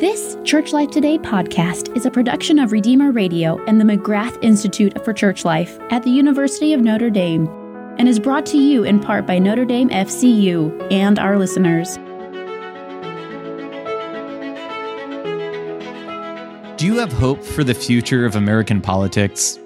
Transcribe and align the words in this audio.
This 0.00 0.38
Church 0.44 0.72
Life 0.72 0.88
Today 0.88 1.18
podcast 1.18 1.94
is 1.94 2.06
a 2.06 2.10
production 2.10 2.58
of 2.58 2.72
Redeemer 2.72 3.12
Radio 3.12 3.62
and 3.66 3.78
the 3.78 3.84
McGrath 3.84 4.42
Institute 4.42 5.04
for 5.04 5.12
Church 5.12 5.44
Life 5.44 5.78
at 5.90 6.04
the 6.04 6.10
University 6.10 6.72
of 6.72 6.80
Notre 6.80 7.10
Dame 7.10 7.46
and 7.98 8.08
is 8.08 8.18
brought 8.18 8.46
to 8.46 8.56
you 8.56 8.82
in 8.82 8.98
part 8.98 9.26
by 9.26 9.38
Notre 9.38 9.66
Dame 9.66 9.90
FCU 9.90 10.90
and 10.90 11.18
our 11.18 11.38
listeners. 11.38 11.96
Do 16.78 16.86
you 16.86 16.96
have 16.96 17.12
hope 17.12 17.44
for 17.44 17.62
the 17.62 17.74
future 17.74 18.24
of 18.24 18.36
American 18.36 18.80
politics? 18.80 19.58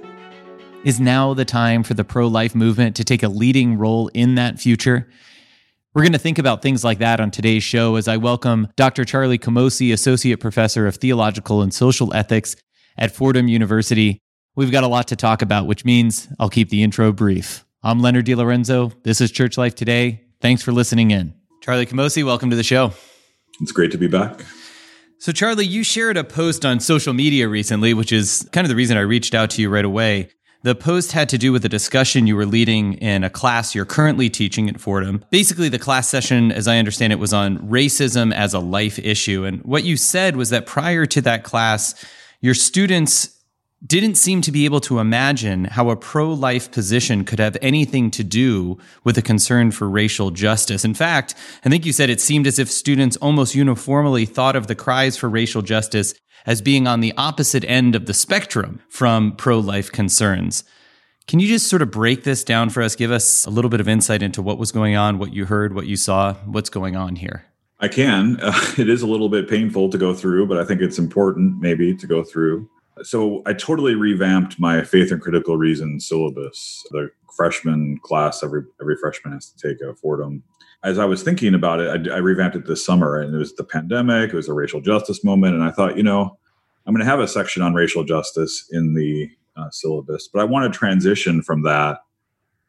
Is 0.83 0.99
now 0.99 1.33
the 1.33 1.45
time 1.45 1.85
for 1.85 1.95
the 1.95 2.03
pro 2.03 2.27
life 2.27 2.57
movement 2.57 2.97
to 2.97 3.05
take 3.05 3.23
a 3.23 3.29
leading 3.29 3.79
role 3.79 4.11
in 4.15 4.35
that 4.35 4.59
future? 4.59 5.07
We're 5.95 6.03
going 6.03 6.13
to 6.13 6.19
think 6.19 6.41
about 6.41 6.61
things 6.61 6.83
like 6.83 6.99
that 6.99 7.21
on 7.21 7.31
today's 7.31 7.63
show 7.63 7.95
as 7.95 8.09
I 8.09 8.17
welcome 8.17 8.67
Dr. 8.75 9.05
Charlie 9.05 9.39
Camosy, 9.39 9.93
Associate 9.93 10.41
Professor 10.41 10.89
of 10.89 10.97
Theological 10.97 11.63
and 11.63 11.73
Social 11.73 12.13
Ethics 12.13 12.57
at 12.99 13.15
Fordham 13.15 13.47
University. 13.47 14.19
We've 14.57 14.73
got 14.73 14.83
a 14.83 14.89
lot 14.89 15.07
to 15.09 15.17
talk 15.17 15.41
about, 15.41 15.69
which 15.69 15.85
means 15.85 16.27
I'll 16.41 16.51
keep 16.51 16.71
the 16.71 16.83
intro 16.83 17.13
brief. 17.13 17.65
I'm 17.85 18.01
Leonard 18.01 18.27
DiLorenzo. 18.27 18.93
This 19.05 19.21
is 19.21 19.31
Church 19.31 19.57
Life 19.57 19.77
Today. 19.77 20.25
Thanks 20.41 20.63
for 20.65 20.73
listening 20.73 21.13
in. 21.13 21.33
Charlie 21.61 21.87
Camosy, 21.87 22.25
welcome 22.25 22.51
to 22.51 22.57
the 22.57 22.65
show. 22.65 22.93
It's 23.61 23.71
great 23.71 23.93
to 23.93 23.99
be 23.99 24.09
back. 24.09 24.45
So, 25.19 25.31
Charlie, 25.31 25.65
you 25.65 25.85
shared 25.85 26.17
a 26.17 26.25
post 26.25 26.67
on 26.67 26.81
social 26.81 27.13
media 27.13 27.47
recently, 27.47 27.95
which 27.95 28.11
is 28.11 28.49
kind 28.51 28.65
of 28.65 28.69
the 28.69 28.75
reason 28.75 28.97
I 28.97 29.03
reached 29.03 29.33
out 29.33 29.51
to 29.51 29.63
you 29.63 29.71
right 29.71 29.85
away. 29.85 30.31
The 30.65 30.75
post 30.75 31.13
had 31.13 31.29
to 31.29 31.37
do 31.37 31.53
with 31.53 31.67
a 31.67 31.69
discussion 31.69 32.27
you 32.27 32.37
were 32.37 32.47
leading 32.47 32.95
in 32.95 33.23
a 33.23 33.29
class 33.29 33.75
you're 33.75 33.85
currently 33.85 34.31
teaching 34.31 34.71
at 34.71 34.81
Fordham. 34.81 35.23
Basically, 35.29 35.69
the 35.69 35.79
class 35.79 36.09
session, 36.09 36.51
as 36.51 36.67
I 36.67 36.79
understand 36.79 37.13
it, 37.13 37.19
was 37.19 37.35
on 37.35 37.59
racism 37.59 38.33
as 38.33 38.55
a 38.55 38.61
life 38.61 38.99
issue. 38.99 39.45
And 39.45 39.63
what 39.63 39.85
you 39.85 39.99
said 39.99 40.37
was 40.37 40.49
that 40.49 40.65
prior 40.65 41.05
to 41.05 41.21
that 41.21 41.45
class, 41.45 41.95
your 42.41 42.55
students 42.55 43.43
didn't 43.87 44.15
seem 44.15 44.41
to 44.41 44.51
be 44.51 44.65
able 44.65 44.81
to 44.81 45.01
imagine 45.01 45.67
how 45.67 45.91
a 45.91 45.97
pro 45.97 46.33
life 46.33 46.73
position 46.73 47.27
could 47.27 47.41
have 47.41 47.59
anything 47.61 48.11
to 48.13 48.25
do 48.25 48.79
with 49.05 49.19
a 49.19 49.23
concern 49.23 49.71
for 49.71 49.87
racial 49.87 50.31
justice. 50.31 50.83
In 50.83 50.95
fact, 50.95 51.35
I 51.63 51.69
think 51.69 51.85
you 51.85 51.93
said 51.93 52.09
it 52.09 52.23
seemed 52.23 52.47
as 52.47 52.59
if 52.59 52.71
students 52.71 53.19
almost 53.19 53.55
uniformly 53.55 54.25
thought 54.25 54.57
of 54.57 54.69
the 54.69 54.75
cries 54.75 55.19
for 55.19 55.29
racial 55.29 55.61
justice 55.61 56.15
as 56.47 56.61
being 56.61 56.87
on 56.87 57.01
the 57.01 57.13
opposite 57.17 57.65
end 57.65 57.95
of 57.95 58.07
the 58.07 58.15
spectrum 58.15 58.81
from 58.89 59.33
pro 59.37 59.59
life 59.59 59.91
concerns. 59.91 60.65
Can 61.27 61.41
you 61.41 61.49
just 61.49 61.69
sort 61.69 61.81
of 61.81 61.91
break 61.91 62.25
this 62.25 62.45
down 62.45 62.69
for 62.69 62.83
us? 62.83 62.95
Give 62.95 63.11
us 63.11 63.47
a 63.47 63.51
little 63.51 63.71
bit 63.71 63.81
of 63.81 63.89
insight 63.89 64.23
into 64.23 64.43
what 64.43 64.59
was 64.59 64.73
going 64.73 64.95
on, 64.95 65.19
what 65.19 65.33
you 65.33 65.47
heard, 65.47 65.75
what 65.75 65.87
you 65.87 65.97
saw, 65.97 66.35
what's 66.45 66.69
going 66.69 66.97
on 66.97 67.17
here. 67.17 67.47
I 67.81 67.89
can. 67.89 68.39
Uh, 68.41 68.53
it 68.79 68.89
is 68.89 69.03
a 69.03 69.07
little 69.07 69.29
bit 69.29 69.49
painful 69.49 69.89
to 69.91 69.99
go 69.99 70.15
through, 70.15 70.47
but 70.47 70.59
I 70.59 70.65
think 70.65 70.81
it's 70.81 70.99
important 70.99 71.61
maybe 71.61 71.95
to 71.95 72.07
go 72.07 72.23
through. 72.23 72.69
So 73.03 73.43
I 73.47 73.55
totally 73.55 73.95
revamped 73.95 74.61
my 74.61 74.83
faith 74.83 75.11
and 75.11 75.21
critical 75.21 75.57
reason 75.57 75.99
syllabus. 75.99 76.85
The 76.91 77.11
freshman 77.37 77.99
class, 78.03 78.43
every 78.43 78.63
every 78.81 78.97
freshman 78.97 79.33
has 79.33 79.51
to 79.51 79.69
take 79.69 79.81
a 79.81 79.95
Fordham 79.95 80.43
as 80.85 80.99
I 80.99 81.07
was 81.07 81.23
thinking 81.23 81.55
about 81.55 81.81
it, 81.81 82.11
I, 82.11 82.17
I, 82.17 82.19
revamped 82.19 82.57
it 82.57 82.67
this 82.67 82.85
summer, 82.85 83.19
and 83.19 83.35
it 83.35 83.39
was 83.39 83.55
the 83.55 83.65
pandemic. 83.65 84.31
It 84.31 84.37
was 84.37 84.49
a 84.49 84.53
racial 84.53 84.83
justice 84.83 85.25
moment, 85.25 85.55
and 85.55 85.65
I 85.65 85.71
thought, 85.71 85.97
you 85.97 86.03
know, 86.03 86.39
I'm 86.87 86.95
going 86.95 87.05
to 87.05 87.11
have 87.11 87.21
a 87.21 87.27
section 87.27 87.63
on 87.63 87.73
racial 87.73 88.05
justice 88.05 88.69
in 88.71 88.95
the 88.95 89.31
uh, 89.57 89.71
syllabus, 89.71 90.29
but 90.29 90.41
I 90.41 90.45
want 90.45 90.71
to 90.71 90.79
transition 90.79 91.43
from 91.43 91.63
that 91.63 92.01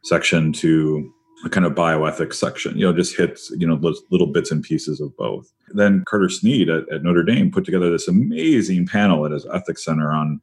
section 0.03 0.53
to 0.53 1.11
a 1.43 1.49
kind 1.49 1.65
of 1.65 1.73
bioethics 1.73 2.35
section. 2.35 2.77
You 2.77 2.85
know, 2.85 2.93
just 2.93 3.17
hits 3.17 3.51
you 3.51 3.67
know 3.67 3.75
little 4.09 4.27
bits 4.27 4.49
and 4.49 4.63
pieces 4.63 5.01
of 5.01 5.15
both. 5.17 5.51
Then 5.73 6.03
Carter 6.07 6.29
Snead 6.29 6.69
at, 6.69 6.89
at 6.91 7.03
Notre 7.03 7.23
Dame 7.23 7.51
put 7.51 7.65
together 7.65 7.91
this 7.91 8.07
amazing 8.07 8.87
panel 8.87 9.25
at 9.25 9.33
his 9.33 9.45
ethics 9.47 9.83
center 9.83 10.13
on 10.13 10.39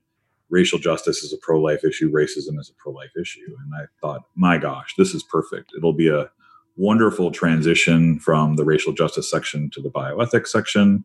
racial 0.51 0.79
justice 0.79 1.23
is 1.23 1.33
a 1.33 1.39
pro-life 1.39 1.83
issue, 1.83 2.13
racism 2.13 2.61
is 2.61 2.69
a 2.69 2.75
pro-life 2.75 3.17
issue, 3.19 3.57
and 3.65 3.73
I 3.75 3.87
thought, 4.03 4.25
my 4.35 4.59
gosh, 4.59 4.95
this 4.99 5.15
is 5.15 5.23
perfect. 5.23 5.73
It'll 5.75 5.95
be 5.95 6.09
a 6.09 6.31
wonderful 6.77 7.31
transition 7.31 8.19
from 8.19 8.57
the 8.57 8.65
racial 8.65 8.93
justice 8.93 9.31
section 9.31 9.71
to 9.71 9.81
the 9.81 9.91
bioethics 9.91 10.49
section. 10.49 11.05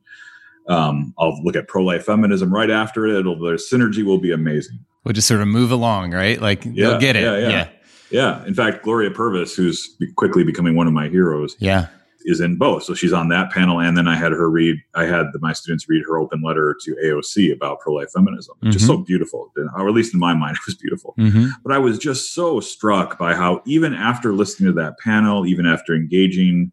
Um, 0.68 1.14
I'll 1.18 1.42
look 1.44 1.56
at 1.56 1.68
pro 1.68 1.84
life 1.84 2.06
feminism 2.06 2.54
right 2.54 2.70
after 2.70 3.06
it. 3.08 3.20
It'll, 3.20 3.40
the 3.40 3.54
synergy 3.54 4.04
will 4.04 4.18
be 4.18 4.32
amazing. 4.32 4.80
We'll 5.04 5.14
just 5.14 5.28
sort 5.28 5.42
of 5.42 5.48
move 5.48 5.72
along, 5.72 6.12
right? 6.12 6.42
Like 6.42 6.66
yeah, 6.66 6.72
you'll 6.74 7.00
get 7.00 7.16
it. 7.16 7.24
Yeah, 7.24 7.38
yeah. 7.38 7.50
yeah. 7.50 7.70
Yeah. 8.10 8.46
In 8.46 8.54
fact, 8.54 8.84
Gloria 8.84 9.12
Purvis, 9.12 9.56
who's 9.56 9.96
quickly 10.16 10.44
becoming 10.44 10.76
one 10.76 10.88
of 10.88 10.94
my 10.94 11.10
heroes, 11.10 11.56
yeah, 11.60 11.88
is 12.28 12.42
in 12.42 12.58
both. 12.58 12.84
So 12.84 12.94
she's 12.94 13.14
on 13.14 13.30
that 13.30 13.52
panel, 13.52 13.80
and 13.80 13.98
then 13.98 14.08
I 14.08 14.16
had 14.16 14.34
her 14.34 14.50
read. 14.50 14.78
I 14.94 15.06
had 15.06 15.28
the, 15.32 15.40
my 15.40 15.54
students 15.54 15.88
read 15.88 16.04
her 16.08 16.20
open 16.20 16.42
letter 16.42 16.76
to 16.84 16.96
AOC 17.04 17.54
about 17.54 17.80
pro-life 17.80 18.12
feminism, 18.12 18.56
which 18.60 18.72
mm-hmm. 18.72 18.78
is 18.78 18.86
so 18.86 18.98
beautiful, 18.98 19.52
or 19.76 19.88
at 19.88 19.94
least 19.94 20.14
in 20.14 20.20
my 20.20 20.34
mind, 20.34 20.58
it 20.62 20.66
was 20.68 20.76
beautiful. 20.76 21.16
Mm-hmm. 21.18 21.48
But 21.64 21.74
I 21.74 21.80
was 21.80 21.98
just 21.98 22.34
so 22.34 22.60
struck 22.60 23.18
by 23.18 23.34
how, 23.34 23.62
even 23.66 23.94
after 23.94 24.34
listening 24.34 24.68
to 24.68 24.82
that 24.82 25.00
panel, 25.00 25.48
even 25.48 25.66
after 25.66 25.96
engaging 25.96 26.72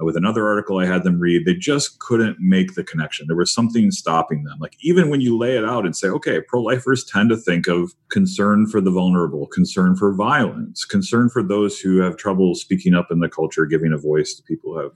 Uh, 0.00 0.04
with 0.04 0.16
another 0.16 0.46
article 0.46 0.78
I 0.78 0.86
had 0.86 1.04
them 1.04 1.18
read, 1.18 1.44
they 1.44 1.54
just 1.54 1.98
couldn't 2.00 2.36
make 2.40 2.74
the 2.74 2.84
connection. 2.84 3.26
There 3.26 3.36
was 3.36 3.52
something 3.52 3.90
stopping 3.90 4.44
them. 4.44 4.58
Like 4.60 4.74
even 4.80 5.08
when 5.08 5.20
you 5.20 5.38
lay 5.38 5.56
it 5.56 5.64
out 5.64 5.84
and 5.86 5.96
say, 5.96 6.08
okay, 6.08 6.40
pro-lifers 6.40 7.04
tend 7.04 7.30
to 7.30 7.36
think 7.36 7.66
of 7.66 7.94
concern 8.10 8.66
for 8.66 8.80
the 8.80 8.90
vulnerable, 8.90 9.46
concern 9.46 9.96
for 9.96 10.14
violence, 10.14 10.84
concern 10.84 11.30
for 11.30 11.42
those 11.42 11.80
who 11.80 11.98
have 11.98 12.16
trouble 12.16 12.54
speaking 12.54 12.94
up 12.94 13.10
in 13.10 13.20
the 13.20 13.28
culture, 13.28 13.64
giving 13.64 13.92
a 13.92 13.98
voice 13.98 14.34
to 14.34 14.42
people 14.42 14.74
who 14.74 14.80
have 14.80 14.92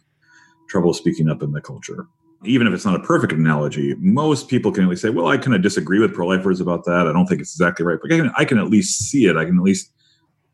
trouble 0.69 0.93
speaking 0.93 1.29
up 1.29 1.43
in 1.43 1.53
the 1.53 1.61
culture. 1.61 2.07
Even 2.45 2.67
if 2.67 2.73
it's 2.73 2.87
not 2.87 2.95
a 2.95 3.03
perfect 3.03 3.33
analogy, 3.33 3.95
most 3.99 4.49
people 4.49 4.73
can 4.73 4.85
at 4.85 4.91
least 4.91 5.03
say, 5.03 5.11
well, 5.11 5.27
I 5.27 5.37
kind 5.37 5.55
of 5.55 5.61
disagree 5.61 5.99
with 5.99 6.15
pro-lifers 6.15 6.61
about 6.61 6.85
that. 6.87 7.07
I 7.07 7.13
don't 7.13 7.27
think 7.27 7.41
it's 7.41 7.55
exactly 7.55 7.85
right, 7.85 7.99
but 8.01 8.13
I 8.13 8.17
can, 8.17 8.31
I 8.37 8.45
can 8.47 8.59
at 8.59 8.69
least 8.69 9.11
see 9.11 9.27
it. 9.27 9.37
I 9.37 9.45
can 9.45 9.57
at 9.57 9.63
least 9.63 9.93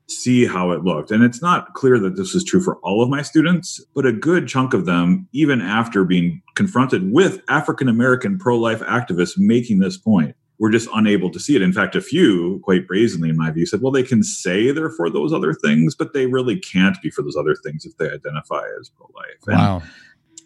see 0.08 0.46
how 0.46 0.70
it 0.70 0.84
looked. 0.84 1.10
And 1.10 1.24
it's 1.24 1.42
not 1.42 1.74
clear 1.74 1.98
that 1.98 2.16
this 2.16 2.34
is 2.34 2.44
true 2.44 2.60
for 2.60 2.76
all 2.76 3.02
of 3.02 3.08
my 3.08 3.22
students, 3.22 3.84
but 3.94 4.06
a 4.06 4.12
good 4.12 4.46
chunk 4.46 4.72
of 4.72 4.86
them, 4.86 5.28
even 5.32 5.60
after 5.60 6.04
being 6.04 6.42
confronted 6.54 7.12
with 7.12 7.42
African 7.48 7.88
American 7.88 8.38
pro 8.38 8.56
life 8.56 8.80
activists 8.80 9.34
making 9.36 9.80
this 9.80 9.96
point, 9.96 10.36
were 10.58 10.70
just 10.70 10.88
unable 10.94 11.30
to 11.30 11.38
see 11.38 11.54
it. 11.54 11.62
In 11.62 11.72
fact, 11.72 11.96
a 11.96 12.00
few, 12.00 12.60
quite 12.62 12.86
brazenly 12.86 13.28
in 13.28 13.36
my 13.36 13.50
view, 13.50 13.66
said, 13.66 13.82
well, 13.82 13.92
they 13.92 14.02
can 14.02 14.22
say 14.22 14.70
they're 14.70 14.90
for 14.90 15.10
those 15.10 15.32
other 15.32 15.52
things, 15.52 15.94
but 15.94 16.14
they 16.14 16.26
really 16.26 16.58
can't 16.58 16.96
be 17.02 17.10
for 17.10 17.22
those 17.22 17.36
other 17.36 17.54
things 17.54 17.84
if 17.84 17.96
they 17.98 18.06
identify 18.06 18.62
as 18.80 18.88
pro 18.88 19.06
life. 19.14 19.58
Wow. 19.58 19.82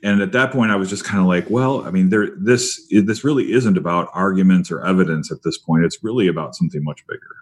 And 0.02 0.22
at 0.22 0.32
that 0.32 0.50
point, 0.50 0.70
I 0.70 0.76
was 0.76 0.88
just 0.88 1.04
kind 1.04 1.20
of 1.20 1.26
like, 1.26 1.48
well, 1.50 1.86
I 1.86 1.90
mean, 1.90 2.08
there, 2.08 2.28
this, 2.38 2.88
this 2.90 3.22
really 3.22 3.52
isn't 3.52 3.76
about 3.76 4.08
arguments 4.14 4.70
or 4.70 4.84
evidence 4.84 5.30
at 5.30 5.42
this 5.44 5.58
point. 5.58 5.84
It's 5.84 6.02
really 6.02 6.26
about 6.26 6.56
something 6.56 6.82
much 6.82 7.06
bigger. 7.06 7.36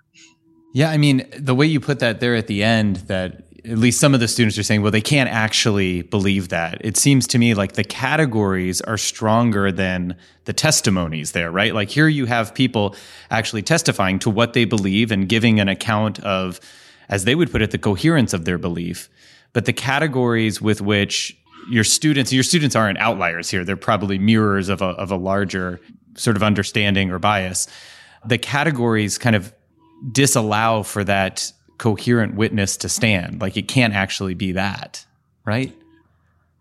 Yeah, 0.72 0.90
I 0.90 0.98
mean, 0.98 1.28
the 1.36 1.54
way 1.54 1.66
you 1.66 1.80
put 1.80 2.00
that 2.00 2.20
there 2.20 2.34
at 2.34 2.46
the 2.46 2.62
end, 2.62 2.96
that 3.08 3.44
at 3.64 3.78
least 3.78 4.00
some 4.00 4.14
of 4.14 4.20
the 4.20 4.28
students 4.28 4.56
are 4.58 4.62
saying, 4.62 4.82
well, 4.82 4.90
they 4.90 5.00
can't 5.00 5.28
actually 5.28 6.02
believe 6.02 6.50
that. 6.50 6.78
It 6.84 6.96
seems 6.96 7.26
to 7.28 7.38
me 7.38 7.54
like 7.54 7.72
the 7.72 7.84
categories 7.84 8.80
are 8.82 8.96
stronger 8.96 9.72
than 9.72 10.16
the 10.44 10.52
testimonies 10.52 11.32
there, 11.32 11.50
right? 11.50 11.74
Like 11.74 11.90
here 11.90 12.08
you 12.08 12.26
have 12.26 12.54
people 12.54 12.94
actually 13.30 13.62
testifying 13.62 14.18
to 14.20 14.30
what 14.30 14.52
they 14.52 14.64
believe 14.64 15.10
and 15.10 15.28
giving 15.28 15.60
an 15.60 15.68
account 15.68 16.20
of, 16.20 16.60
as 17.08 17.24
they 17.24 17.34
would 17.34 17.50
put 17.50 17.62
it, 17.62 17.70
the 17.70 17.78
coherence 17.78 18.32
of 18.32 18.44
their 18.44 18.58
belief. 18.58 19.08
But 19.52 19.64
the 19.64 19.72
categories 19.72 20.60
with 20.62 20.80
which 20.80 21.36
your 21.68 21.84
students, 21.84 22.32
your 22.32 22.42
students 22.42 22.76
aren't 22.76 22.98
outliers 22.98 23.50
here. 23.50 23.64
They're 23.64 23.76
probably 23.76 24.18
mirrors 24.18 24.68
of 24.68 24.80
a, 24.80 24.86
of 24.86 25.10
a 25.10 25.16
larger 25.16 25.80
sort 26.14 26.36
of 26.36 26.42
understanding 26.42 27.10
or 27.10 27.18
bias. 27.18 27.66
The 28.24 28.38
categories 28.38 29.18
kind 29.18 29.36
of 29.36 29.52
disallow 30.12 30.82
for 30.82 31.04
that 31.04 31.52
coherent 31.78 32.34
witness 32.34 32.76
to 32.78 32.88
stand. 32.88 33.40
Like 33.40 33.56
it 33.56 33.68
can't 33.68 33.94
actually 33.94 34.34
be 34.34 34.52
that, 34.52 35.04
right? 35.44 35.72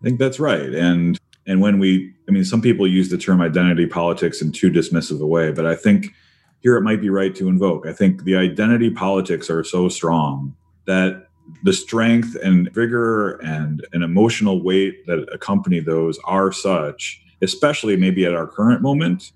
I 0.00 0.04
think 0.04 0.18
that's 0.18 0.40
right. 0.40 0.74
And 0.74 1.18
and 1.46 1.60
when 1.60 1.78
we 1.78 2.12
I 2.28 2.32
mean 2.32 2.44
some 2.44 2.62
people 2.62 2.86
use 2.86 3.10
the 3.10 3.18
term 3.18 3.40
identity 3.40 3.86
politics 3.86 4.40
in 4.40 4.52
too 4.52 4.70
dismissive 4.70 5.20
a 5.20 5.26
way, 5.26 5.50
but 5.52 5.66
I 5.66 5.74
think 5.74 6.14
here 6.60 6.76
it 6.76 6.82
might 6.82 7.00
be 7.00 7.10
right 7.10 7.34
to 7.36 7.48
invoke. 7.48 7.86
I 7.86 7.92
think 7.92 8.24
the 8.24 8.36
identity 8.36 8.90
politics 8.90 9.50
are 9.50 9.64
so 9.64 9.88
strong 9.88 10.56
that 10.86 11.28
the 11.62 11.72
strength 11.72 12.36
and 12.42 12.72
vigor 12.72 13.36
and 13.36 13.86
an 13.92 14.02
emotional 14.02 14.62
weight 14.62 15.06
that 15.06 15.26
accompany 15.32 15.80
those 15.80 16.18
are 16.24 16.52
such, 16.52 17.22
especially 17.42 17.96
maybe 17.96 18.24
at 18.24 18.34
our 18.34 18.46
current 18.46 18.82
moment, 18.82 19.32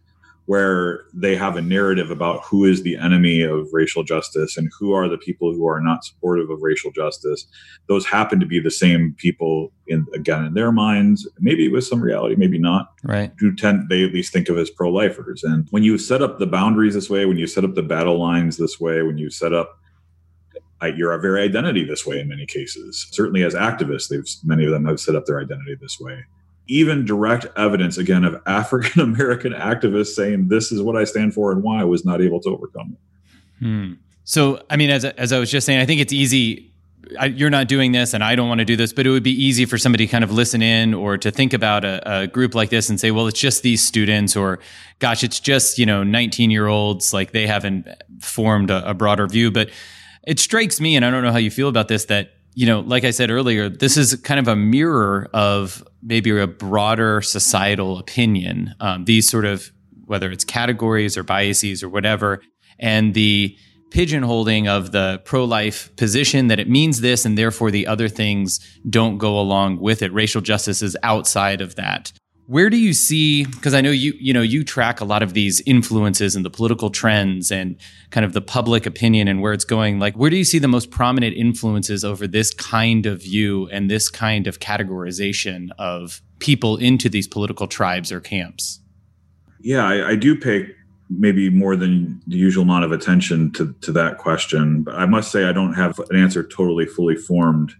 where 0.47 1.05
they 1.15 1.37
have 1.37 1.57
a 1.57 1.63
narrative 1.63 2.11
about 2.11 2.43
who 2.45 2.65
is 2.65 2.83
the 2.83 2.97
enemy 2.97 3.43
of 3.43 3.69
racial 3.73 4.03
justice 4.03 4.57
and 4.57 4.71
who 4.79 4.93
are 4.93 5.09
the 5.09 5.19
people 5.19 5.53
who 5.53 5.67
are 5.67 5.81
not 5.81 6.05
supportive 6.05 6.51
of 6.51 6.59
racial 6.63 6.91
justice. 6.91 7.47
Those 7.89 8.07
happen 8.07 8.41
to 8.41 8.47
be 8.47 8.59
the 8.59 8.71
same 8.71 9.15
people 9.19 9.73
in 9.87 10.07
again 10.15 10.45
in 10.45 10.55
their 10.55 10.73
minds, 10.73 11.29
maybe 11.39 11.69
with 11.69 11.85
some 11.85 12.01
reality, 12.01 12.35
maybe 12.37 12.59
not. 12.59 12.89
Right. 13.05 13.33
Who 13.39 13.55
tend 13.55 13.89
they 13.89 14.05
at 14.05 14.13
least 14.13 14.33
think 14.33 14.49
of 14.49 14.59
as 14.59 14.71
pro-lifers. 14.71 15.45
And 15.45 15.69
when 15.71 15.85
you 15.85 15.97
set 15.97 16.23
up 16.23 16.39
the 16.39 16.47
boundaries 16.47 16.95
this 16.95 17.09
way, 17.09 17.25
when 17.25 17.39
you 17.39 17.47
set 17.47 17.65
up 17.65 17.75
the 17.75 17.83
battle 17.83 18.19
lines 18.19 18.57
this 18.57 18.81
way, 18.81 19.03
when 19.03 19.19
you 19.19 19.31
set 19.31 19.53
up 19.53 19.79
uh, 20.83 20.87
your 20.87 21.17
very 21.21 21.43
identity 21.43 21.85
this 21.85 22.05
way 22.05 22.19
in 22.19 22.29
many 22.29 22.45
cases. 22.45 23.07
Certainly 23.13 23.45
as 23.45 23.55
activists, 23.55 24.09
they've 24.09 24.27
many 24.43 24.65
of 24.65 24.73
them 24.73 24.85
have 24.87 24.99
set 24.99 25.15
up 25.15 25.27
their 25.27 25.41
identity 25.41 25.77
this 25.81 26.01
way 26.01 26.25
even 26.73 27.05
direct 27.05 27.47
evidence 27.57 27.99
again 27.99 28.25
of 28.25 28.41
African 28.47 29.01
American 29.13 29.53
activists 29.53 30.15
saying 30.15 30.49
this 30.49 30.73
is 30.73 30.81
what 30.81 30.97
I 30.97 31.05
stand 31.05 31.35
for 31.35 31.53
and 31.53 31.63
why 31.63 31.85
was 31.85 32.05
not 32.05 32.23
able 32.23 32.41
to 32.41 32.49
overcome 32.49 32.97
it. 32.97 33.65
Hmm. 33.65 33.93
So, 34.25 34.63
I 34.71 34.77
mean, 34.77 34.91
as 34.91 35.05
as 35.05 35.33
I 35.33 35.39
was 35.39 35.51
just 35.51 35.67
saying, 35.67 35.81
I 35.81 35.87
think 35.87 36.01
it's 36.01 36.13
easy. 36.13 36.71
I, 37.19 37.27
you're 37.27 37.51
not 37.51 37.69
doing 37.69 37.93
this, 37.93 38.15
and 38.15 38.25
I 38.25 38.37
don't 38.37 38.49
want 38.49 38.61
to 38.61 38.65
do 38.65 38.77
this, 38.77 38.93
but 38.93 39.07
it 39.07 39.11
would 39.11 39.25
be 39.25 39.33
easy 39.33 39.67
for 39.67 39.77
somebody 39.77 40.07
to 40.07 40.11
kind 40.11 40.25
of 40.25 40.33
listen 40.33 40.63
in 40.63 40.95
or 40.95 41.19
to 41.19 41.31
think 41.31 41.53
about 41.53 41.85
a, 41.85 42.21
a 42.21 42.27
group 42.27 42.55
like 42.55 42.71
this 42.71 42.89
and 42.89 42.99
say, 42.99 43.11
"Well, 43.11 43.27
it's 43.27 43.41
just 43.41 43.63
these 43.63 43.85
students," 43.85 44.35
or 44.35 44.59
"Gosh, 44.99 45.23
it's 45.23 45.41
just 45.41 45.79
you 45.79 45.85
know 45.85 46.03
19 46.05 46.51
year 46.51 46.69
olds." 46.69 47.13
Like 47.13 47.33
they 47.33 47.47
haven't 47.47 47.87
formed 48.21 48.71
a, 48.71 48.89
a 48.91 48.95
broader 48.95 49.27
view, 49.27 49.51
but 49.51 49.69
it 50.27 50.41
strikes 50.41 50.81
me, 50.81 50.97
and 50.97 51.05
I 51.05 51.11
don't 51.11 51.23
know 51.23 51.33
how 51.33 51.39
you 51.39 51.51
feel 51.51 51.69
about 51.69 51.89
this, 51.89 52.07
that 52.07 52.33
you 52.55 52.67
know, 52.67 52.81
like 52.81 53.05
I 53.05 53.11
said 53.11 53.31
earlier, 53.31 53.69
this 53.69 53.97
is 53.97 54.15
kind 54.17 54.39
of 54.39 54.49
a 54.49 54.57
mirror 54.57 55.29
of 55.33 55.87
maybe 56.03 56.31
a 56.39 56.47
broader 56.47 57.23
societal 57.23 57.99
opinion. 57.99 58.75
Um, 58.81 59.05
these 59.05 59.29
sort 59.29 59.45
of, 59.45 59.71
whether 60.05 60.31
it's 60.31 60.45
categories 60.45 61.17
or 61.17 61.23
biases 61.23 61.83
or 61.83 61.89
whatever, 61.89 62.43
and 62.79 63.15
the 63.15 63.57
pigeonholing 63.91 64.67
of 64.67 64.93
the 64.93 65.21
pro 65.25 65.45
life 65.45 65.95
position 65.97 66.49
that 66.49 66.59
it 66.59 66.69
means 66.69 67.01
this 67.03 67.25
and 67.25 67.37
therefore 67.37 67.71
the 67.71 67.87
other 67.87 68.09
things 68.09 68.59
don't 68.89 69.19
go 69.19 69.39
along 69.39 69.79
with 69.79 70.03
it. 70.03 70.13
Racial 70.13 70.41
justice 70.41 70.83
is 70.83 70.97
outside 71.03 71.61
of 71.61 71.75
that. 71.77 72.13
Where 72.47 72.69
do 72.71 72.77
you 72.77 72.93
see 72.93 73.45
because 73.45 73.73
I 73.73 73.81
know 73.81 73.91
you 73.91 74.15
you 74.19 74.33
know 74.33 74.43
you 74.43 74.65
track 74.65 75.01
a 75.01 75.05
lot 75.05 75.23
of 75.23 75.33
these 75.33 75.61
influences 75.61 76.35
and 76.35 76.45
the 76.45 76.51
political 76.51 76.91
trends 76.91 77.53
and 77.53 77.77
kind 78.11 78.27
of 78.27 78.33
the 78.33 78.41
public 78.41 78.85
opinion 78.85 79.29
and 79.29 79.41
where 79.41 79.53
it's 79.53 79.65
going 79.65 79.99
like 79.99 80.15
where 80.17 80.29
do 80.29 80.37
you 80.37 80.45
see 80.45 80.59
the 80.59 80.69
most 80.69 80.91
prominent 80.91 81.37
influences 81.37 82.05
over 82.05 82.27
this 82.27 82.53
kind 82.53 83.07
of 83.07 83.23
view 83.23 83.69
and 83.71 83.91
this 83.91 84.09
kind 84.09 84.47
of 84.47 84.59
categorization 84.59 85.71
of 85.79 86.21
people 86.41 86.77
into 86.77 87.09
these 87.09 87.29
political 87.29 87.67
tribes 87.67 88.11
or 88.11 88.21
camps? 88.21 88.81
Yeah, 89.61 89.85
I, 89.85 90.11
I 90.11 90.17
do 90.17 90.37
pay 90.37 90.69
maybe 91.09 91.51
more 91.51 91.77
than 91.77 92.21
the 92.27 92.37
usual 92.37 92.65
amount 92.65 92.85
of 92.85 92.93
attention 92.93 93.53
to, 93.53 93.73
to 93.83 93.93
that 93.93 94.19
question. 94.19 94.83
But 94.83 94.97
I 94.97 95.07
must 95.07 95.31
say, 95.31 95.45
I 95.45 95.53
don't 95.53 95.75
have 95.75 95.99
an 96.11 96.17
answer 96.17 96.43
totally 96.43 96.87
fully 96.87 97.17
formed 97.17 97.73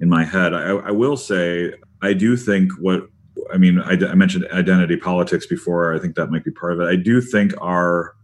in 0.00 0.08
my 0.08 0.24
head. 0.24 0.52
I, 0.52 0.70
I 0.70 0.90
will 0.90 1.16
say, 1.16 1.72
I 2.02 2.12
do 2.12 2.36
think 2.36 2.72
what 2.78 3.08
I 3.52 3.58
mean, 3.58 3.80
I, 3.80 3.92
I, 3.92 4.14
mentioned 4.14 4.46
identity 4.52 4.96
politics 4.96 5.46
before. 5.46 5.94
I 5.94 5.98
think 5.98 6.14
that 6.16 6.30
might 6.30 6.44
be 6.44 6.50
part 6.50 6.72
of 6.72 6.80
it. 6.80 6.84
I 6.84 6.96
do 6.96 7.20
think 7.20 7.52
our 7.60 8.14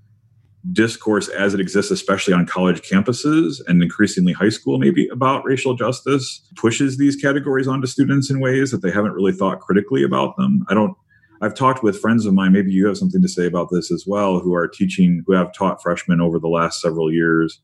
discourse 0.72 1.28
as 1.28 1.54
it 1.54 1.60
exists, 1.60 1.90
especially 1.90 2.34
on 2.34 2.46
college 2.46 2.82
campuses 2.82 3.60
and 3.66 3.82
increasingly 3.82 4.32
high 4.32 4.48
school, 4.50 4.78
maybe 4.78 5.08
about 5.08 5.44
racial 5.44 5.74
justice, 5.74 6.42
pushes 6.56 6.98
these 6.98 7.16
categories 7.16 7.66
onto 7.66 7.86
students 7.86 8.30
in 8.30 8.40
ways 8.40 8.70
that 8.70 8.82
they 8.82 8.90
haven't 8.90 9.12
really 9.12 9.32
thought 9.32 9.60
critically 9.60 10.02
about 10.02 10.36
them. 10.36 10.64
I 10.68 10.74
don't. 10.74 10.96
I've 11.42 11.54
talked 11.54 11.82
with 11.82 11.98
friends 11.98 12.26
of 12.26 12.34
mine. 12.34 12.52
Maybe 12.52 12.70
you 12.70 12.86
have 12.86 12.98
something 12.98 13.22
to 13.22 13.28
say 13.28 13.46
about 13.46 13.70
this 13.70 13.90
as 13.90 14.04
well, 14.06 14.40
who 14.40 14.54
are 14.54 14.68
teaching, 14.68 15.24
who 15.26 15.32
have 15.32 15.54
taught 15.54 15.82
freshmen 15.82 16.20
over 16.20 16.38
the 16.38 16.48
last 16.48 16.82
several 16.82 17.10
years, 17.10 17.60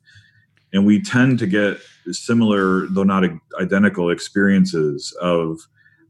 and 0.72 0.86
we 0.86 1.02
tend 1.02 1.38
to 1.40 1.46
get 1.46 1.78
similar, 2.10 2.86
though 2.86 3.02
not 3.02 3.24
identical, 3.60 4.10
experiences 4.10 5.14
of 5.20 5.60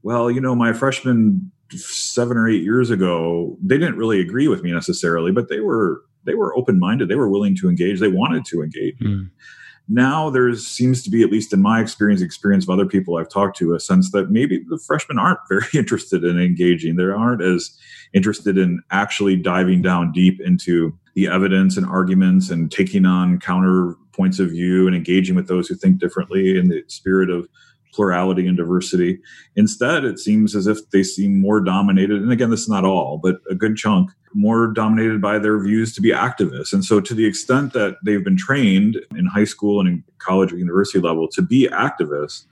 well, 0.06 0.30
you 0.30 0.40
know, 0.40 0.54
my 0.54 0.72
freshman 0.72 1.50
seven 1.72 2.36
or 2.36 2.48
eight 2.48 2.62
years 2.62 2.90
ago, 2.90 3.58
they 3.60 3.76
didn't 3.76 3.96
really 3.96 4.20
agree 4.20 4.46
with 4.46 4.62
me 4.62 4.70
necessarily, 4.70 5.32
but 5.32 5.48
they 5.48 5.58
were 5.58 6.00
they 6.22 6.34
were 6.34 6.56
open 6.56 6.78
minded. 6.78 7.08
They 7.08 7.16
were 7.16 7.28
willing 7.28 7.56
to 7.56 7.68
engage. 7.68 7.98
They 7.98 8.06
wanted 8.06 8.44
to 8.44 8.62
engage. 8.62 9.00
Mm. 9.00 9.30
Now 9.88 10.30
there 10.30 10.54
seems 10.54 11.02
to 11.02 11.10
be, 11.10 11.24
at 11.24 11.32
least 11.32 11.52
in 11.52 11.60
my 11.60 11.80
experience, 11.80 12.22
experience 12.22 12.62
of 12.62 12.70
other 12.70 12.86
people 12.86 13.16
I've 13.16 13.28
talked 13.28 13.56
to, 13.58 13.74
a 13.74 13.80
sense 13.80 14.12
that 14.12 14.30
maybe 14.30 14.64
the 14.68 14.78
freshmen 14.78 15.18
aren't 15.18 15.40
very 15.48 15.66
interested 15.74 16.22
in 16.22 16.40
engaging. 16.40 16.94
They 16.94 17.02
aren't 17.02 17.42
as 17.42 17.76
interested 18.14 18.56
in 18.56 18.82
actually 18.92 19.34
diving 19.34 19.82
down 19.82 20.12
deep 20.12 20.40
into 20.40 20.96
the 21.14 21.26
evidence 21.26 21.76
and 21.76 21.84
arguments 21.84 22.48
and 22.48 22.70
taking 22.70 23.06
on 23.06 23.40
counter 23.40 23.96
points 24.12 24.38
of 24.38 24.50
view 24.50 24.86
and 24.86 24.94
engaging 24.94 25.34
with 25.34 25.48
those 25.48 25.66
who 25.66 25.74
think 25.74 25.98
differently 25.98 26.56
in 26.56 26.68
the 26.68 26.84
spirit 26.86 27.28
of 27.28 27.48
plurality 27.96 28.46
and 28.46 28.56
diversity. 28.56 29.18
Instead, 29.56 30.04
it 30.04 30.18
seems 30.18 30.54
as 30.54 30.66
if 30.66 30.90
they 30.90 31.02
seem 31.02 31.40
more 31.40 31.60
dominated, 31.60 32.20
and 32.20 32.30
again, 32.30 32.50
this 32.50 32.60
is 32.60 32.68
not 32.68 32.84
all, 32.84 33.18
but 33.18 33.40
a 33.50 33.54
good 33.54 33.76
chunk, 33.76 34.10
more 34.34 34.68
dominated 34.68 35.20
by 35.20 35.38
their 35.38 35.58
views 35.58 35.94
to 35.94 36.02
be 36.02 36.10
activists. 36.10 36.72
And 36.72 36.84
so, 36.84 37.00
to 37.00 37.14
the 37.14 37.24
extent 37.24 37.72
that 37.72 37.96
they've 38.04 38.22
been 38.22 38.36
trained 38.36 39.00
in 39.16 39.26
high 39.26 39.44
school 39.44 39.80
and 39.80 39.88
in 39.88 40.04
college 40.18 40.52
or 40.52 40.58
university 40.58 41.00
level 41.00 41.26
to 41.28 41.40
be 41.40 41.68
activists, 41.68 42.44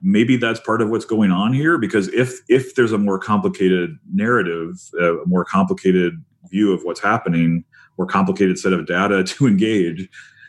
maybe 0.00 0.36
that's 0.36 0.60
part 0.60 0.80
of 0.80 0.90
what's 0.90 1.04
going 1.04 1.32
on 1.32 1.52
here 1.52 1.76
because 1.76 2.08
if 2.08 2.40
if 2.48 2.74
there's 2.76 2.92
a 2.92 2.98
more 2.98 3.18
complicated 3.18 3.98
narrative 4.14 4.78
a 5.00 5.16
more 5.26 5.44
complicated 5.44 6.22
view 6.50 6.72
of 6.72 6.82
what's 6.84 7.00
happening 7.00 7.64
more 7.96 8.06
complicated 8.06 8.56
set 8.58 8.72
of 8.72 8.86
data 8.86 9.24
to 9.32 9.46
engage 9.48 10.08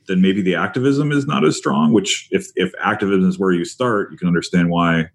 then 0.10 0.22
maybe 0.22 0.42
the 0.42 0.56
activism 0.56 1.12
is 1.12 1.26
not 1.26 1.46
as 1.46 1.56
strong. 1.56 1.94
Which, 1.94 2.28
if 2.32 2.48
if 2.56 2.74
activism 2.84 3.30
is 3.30 3.40
where 3.40 3.52
you 3.52 3.64
start, 3.64 4.12
you 4.12 4.18
can 4.18 4.28
understand 4.28 4.70
why 4.70 5.06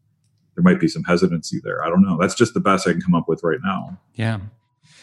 there 0.55 0.63
might 0.63 0.81
be 0.81 0.89
some 0.89 1.05
hesitancy 1.05 1.61
there. 1.63 1.85
I 1.85 1.89
don't 1.89 2.03
know. 2.03 2.17
That's 2.19 2.35
just 2.35 2.55
the 2.55 2.61
best 2.61 2.87
I 2.87 2.93
can 2.93 3.03
come 3.03 3.15
up 3.15 3.29
with 3.29 3.43
right 3.43 3.59
now. 3.63 3.99
Yeah. 4.15 4.41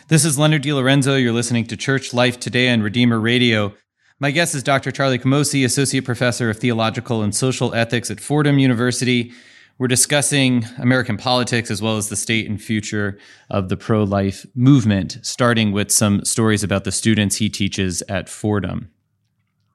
This 0.07 0.25
is 0.25 0.39
Leonard 0.39 0.63
DiLorenzo. 0.63 1.21
You're 1.21 1.33
listening 1.33 1.65
to 1.67 1.77
Church 1.77 2.13
Life 2.13 2.39
Today 2.39 2.69
on 2.69 2.81
Redeemer 2.81 3.19
Radio. 3.19 3.73
My 4.19 4.31
guest 4.31 4.53
is 4.55 4.63
Dr. 4.63 4.91
Charlie 4.91 5.19
Camosy, 5.19 5.65
Associate 5.65 6.03
Professor 6.05 6.49
of 6.49 6.57
Theological 6.57 7.21
and 7.21 7.33
Social 7.33 7.73
Ethics 7.73 8.11
at 8.11 8.19
Fordham 8.19 8.59
University. 8.59 9.31
We're 9.77 9.87
discussing 9.87 10.63
American 10.77 11.17
politics 11.17 11.71
as 11.71 11.81
well 11.81 11.97
as 11.97 12.09
the 12.09 12.15
state 12.15 12.47
and 12.47 12.61
future 12.61 13.17
of 13.49 13.69
the 13.69 13.77
pro 13.77 14.03
life 14.03 14.45
movement, 14.53 15.17
starting 15.23 15.71
with 15.71 15.91
some 15.91 16.23
stories 16.23 16.63
about 16.63 16.83
the 16.83 16.91
students 16.91 17.37
he 17.37 17.49
teaches 17.49 18.03
at 18.07 18.29
Fordham. 18.29 18.90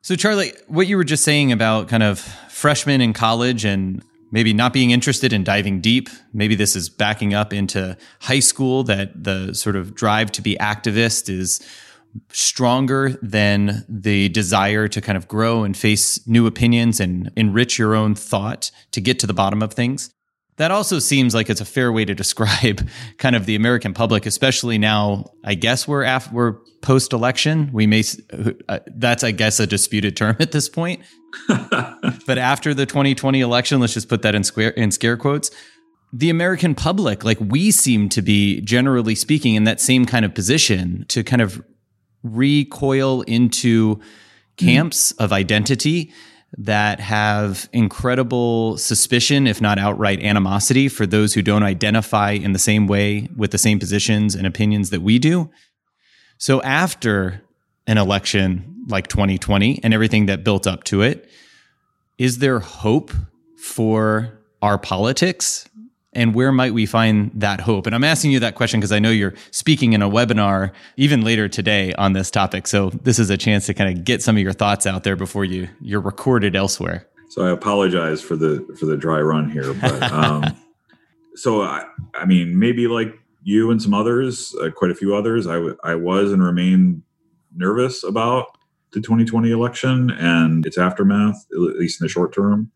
So, 0.07 0.15
Charlie, 0.15 0.53
what 0.69 0.87
you 0.87 0.97
were 0.97 1.03
just 1.03 1.25
saying 1.25 1.51
about 1.51 1.89
kind 1.89 2.05
of 2.05 2.21
freshmen 2.49 3.01
in 3.01 3.13
college 3.13 3.65
and 3.65 4.05
maybe 4.31 4.53
not 4.53 4.73
being 4.73 4.93
interested 4.93 5.33
in 5.33 5.43
diving 5.43 5.81
deep, 5.81 6.09
maybe 6.33 6.55
this 6.55 6.77
is 6.77 6.89
backing 6.89 7.35
up 7.35 7.53
into 7.53 7.97
high 8.21 8.39
school 8.39 8.85
that 8.85 9.25
the 9.25 9.53
sort 9.53 9.75
of 9.75 9.97
drive 9.97 10.31
to 10.31 10.43
be 10.43 10.57
activist 10.61 11.29
is 11.29 11.61
stronger 12.31 13.19
than 13.21 13.85
the 13.89 14.29
desire 14.29 14.87
to 14.87 15.01
kind 15.01 15.19
of 15.19 15.27
grow 15.27 15.65
and 15.65 15.77
face 15.77 16.25
new 16.25 16.47
opinions 16.47 17.01
and 17.01 17.33
enrich 17.35 17.77
your 17.77 17.97
own 17.97 18.15
thought 18.15 18.71
to 18.93 19.01
get 19.01 19.19
to 19.19 19.27
the 19.27 19.35
bottom 19.35 19.61
of 19.61 19.75
things. 19.75 20.15
That 20.57 20.71
also 20.71 20.99
seems 20.99 21.35
like 21.35 21.51
it's 21.51 21.61
a 21.61 21.67
fair 21.67 21.93
way 21.93 22.05
to 22.05 22.15
describe 22.15 22.89
kind 23.19 23.37
of 23.37 23.47
the 23.47 23.55
American 23.55 23.93
public, 23.93 24.27
especially 24.27 24.79
now. 24.79 25.27
I 25.45 25.55
guess 25.55 25.87
we're 25.87 26.05
af- 26.05 26.33
we're 26.33 26.55
post 26.81 27.13
election. 27.13 27.71
We 27.73 27.87
may 27.87 28.03
uh, 28.69 28.81
that's 28.87 29.23
I 29.23 29.33
guess 29.33 29.61
a 29.61 29.67
disputed 29.67 30.17
term 30.17 30.37
at 30.41 30.53
this 30.53 30.69
point. 30.69 31.03
but 31.49 32.39
after 32.39 32.73
the 32.73 32.87
2020 32.87 33.41
election, 33.41 33.81
let's 33.81 33.95
just 33.95 34.09
put 34.09 34.23
that 34.23 34.35
in 34.35 34.45
square 34.45 34.71
in 34.71 34.91
scare 34.91 35.17
quotes. 35.17 35.51
The 36.13 36.31
American 36.31 36.75
public, 36.75 37.25
like 37.25 37.39
we 37.41 37.71
seem 37.71 38.09
to 38.11 38.23
be 38.23 38.61
generally 38.63 39.15
speaking 39.15 39.55
in 39.55 39.65
that 39.65 39.81
same 39.81 40.07
kind 40.07 40.25
of 40.25 40.35
position 40.35 41.05
to 41.09 41.23
kind 41.23 41.43
of 41.43 41.63
recoil 42.23 43.23
into 43.23 44.01
camps 44.57 45.13
mm. 45.13 45.25
of 45.25 45.33
identity 45.33 46.13
that 46.59 47.01
have 47.01 47.69
incredible 47.73 48.79
suspicion, 48.79 49.47
if 49.47 49.61
not 49.61 49.79
outright 49.79 50.21
animosity, 50.21 50.89
for 50.89 51.07
those 51.07 51.35
who 51.35 51.43
don't 51.43 51.63
identify 51.63 52.31
in 52.31 52.53
the 52.53 52.59
same 52.59 52.87
way 52.87 53.29
with 53.37 53.51
the 53.51 53.59
same 53.59 53.79
positions 53.79 54.35
and 54.35 54.47
opinions 54.47 54.91
that 54.91 55.03
we 55.03 55.19
do. 55.19 55.51
So, 56.39 56.63
after 56.63 57.43
an 57.87 57.99
election 57.99 58.85
like 58.89 59.09
2020 59.09 59.81
and 59.83 59.93
everything 59.93 60.27
that 60.27 60.45
built 60.45 60.67
up 60.67 60.85
to 60.85 61.03
it, 61.03 61.29
is 62.19 62.39
there 62.39 62.61
hope 62.61 63.13
for 63.59 64.39
our 64.63 64.79
politics 64.79 65.69
and 66.17 66.35
where 66.35 66.51
might 66.51 66.73
we 66.73 66.87
find 66.87 67.31
that 67.35 67.61
hope? 67.61 67.87
And 67.87 67.95
I'm 67.95 68.03
asking 68.03 68.33
you 68.33 68.41
that 68.41 68.55
question 68.55 68.81
because 68.81 68.91
I 68.91 68.99
know 68.99 69.11
you're 69.11 69.35
speaking 69.51 69.93
in 69.93 70.03
a 70.03 70.09
webinar 70.09 70.73
even 70.97 71.21
later 71.21 71.47
today 71.47 71.93
on 71.95 72.15
this 72.15 72.31
topic. 72.31 72.67
So 72.67 72.91
this 72.91 73.19
is 73.19 73.29
a 73.29 73.37
chance 73.37 73.67
to 73.67 73.75
kind 73.75 73.97
of 73.97 74.03
get 74.03 74.23
some 74.23 74.37
of 74.37 74.43
your 74.43 74.55
thoughts 74.55 74.87
out 74.87 75.05
there 75.05 75.15
before 75.15 75.45
you 75.45 75.69
you're 75.81 76.01
recorded 76.01 76.57
elsewhere. 76.57 77.07
So 77.29 77.47
I 77.47 77.51
apologize 77.51 78.23
for 78.23 78.35
the 78.35 78.67
for 78.79 78.87
the 78.87 78.97
dry 78.97 79.21
run 79.21 79.51
here, 79.51 79.75
but 79.75 80.03
um, 80.05 80.45
so 81.35 81.63
I, 81.63 81.85
I 82.15 82.25
mean 82.25 82.59
maybe 82.59 82.89
like 82.89 83.15
you 83.43 83.71
and 83.71 83.81
some 83.81 83.95
others, 83.95 84.57
uh, 84.61 84.71
quite 84.71 84.91
a 84.91 84.95
few 84.95 85.15
others, 85.15 85.47
I, 85.47 85.55
w- 85.55 85.77
I 85.85 85.95
was 85.95 86.33
and 86.33 86.43
remain 86.43 87.05
nervous 87.55 88.03
about 88.03 88.47
the 88.93 89.01
2020 89.01 89.53
election 89.53 90.11
and 90.11 90.67
its 90.67 90.79
aftermath, 90.79 91.47
at 91.53 91.59
least 91.59 92.01
in 92.01 92.07
the 92.07 92.09
short 92.09 92.35
term 92.35 92.73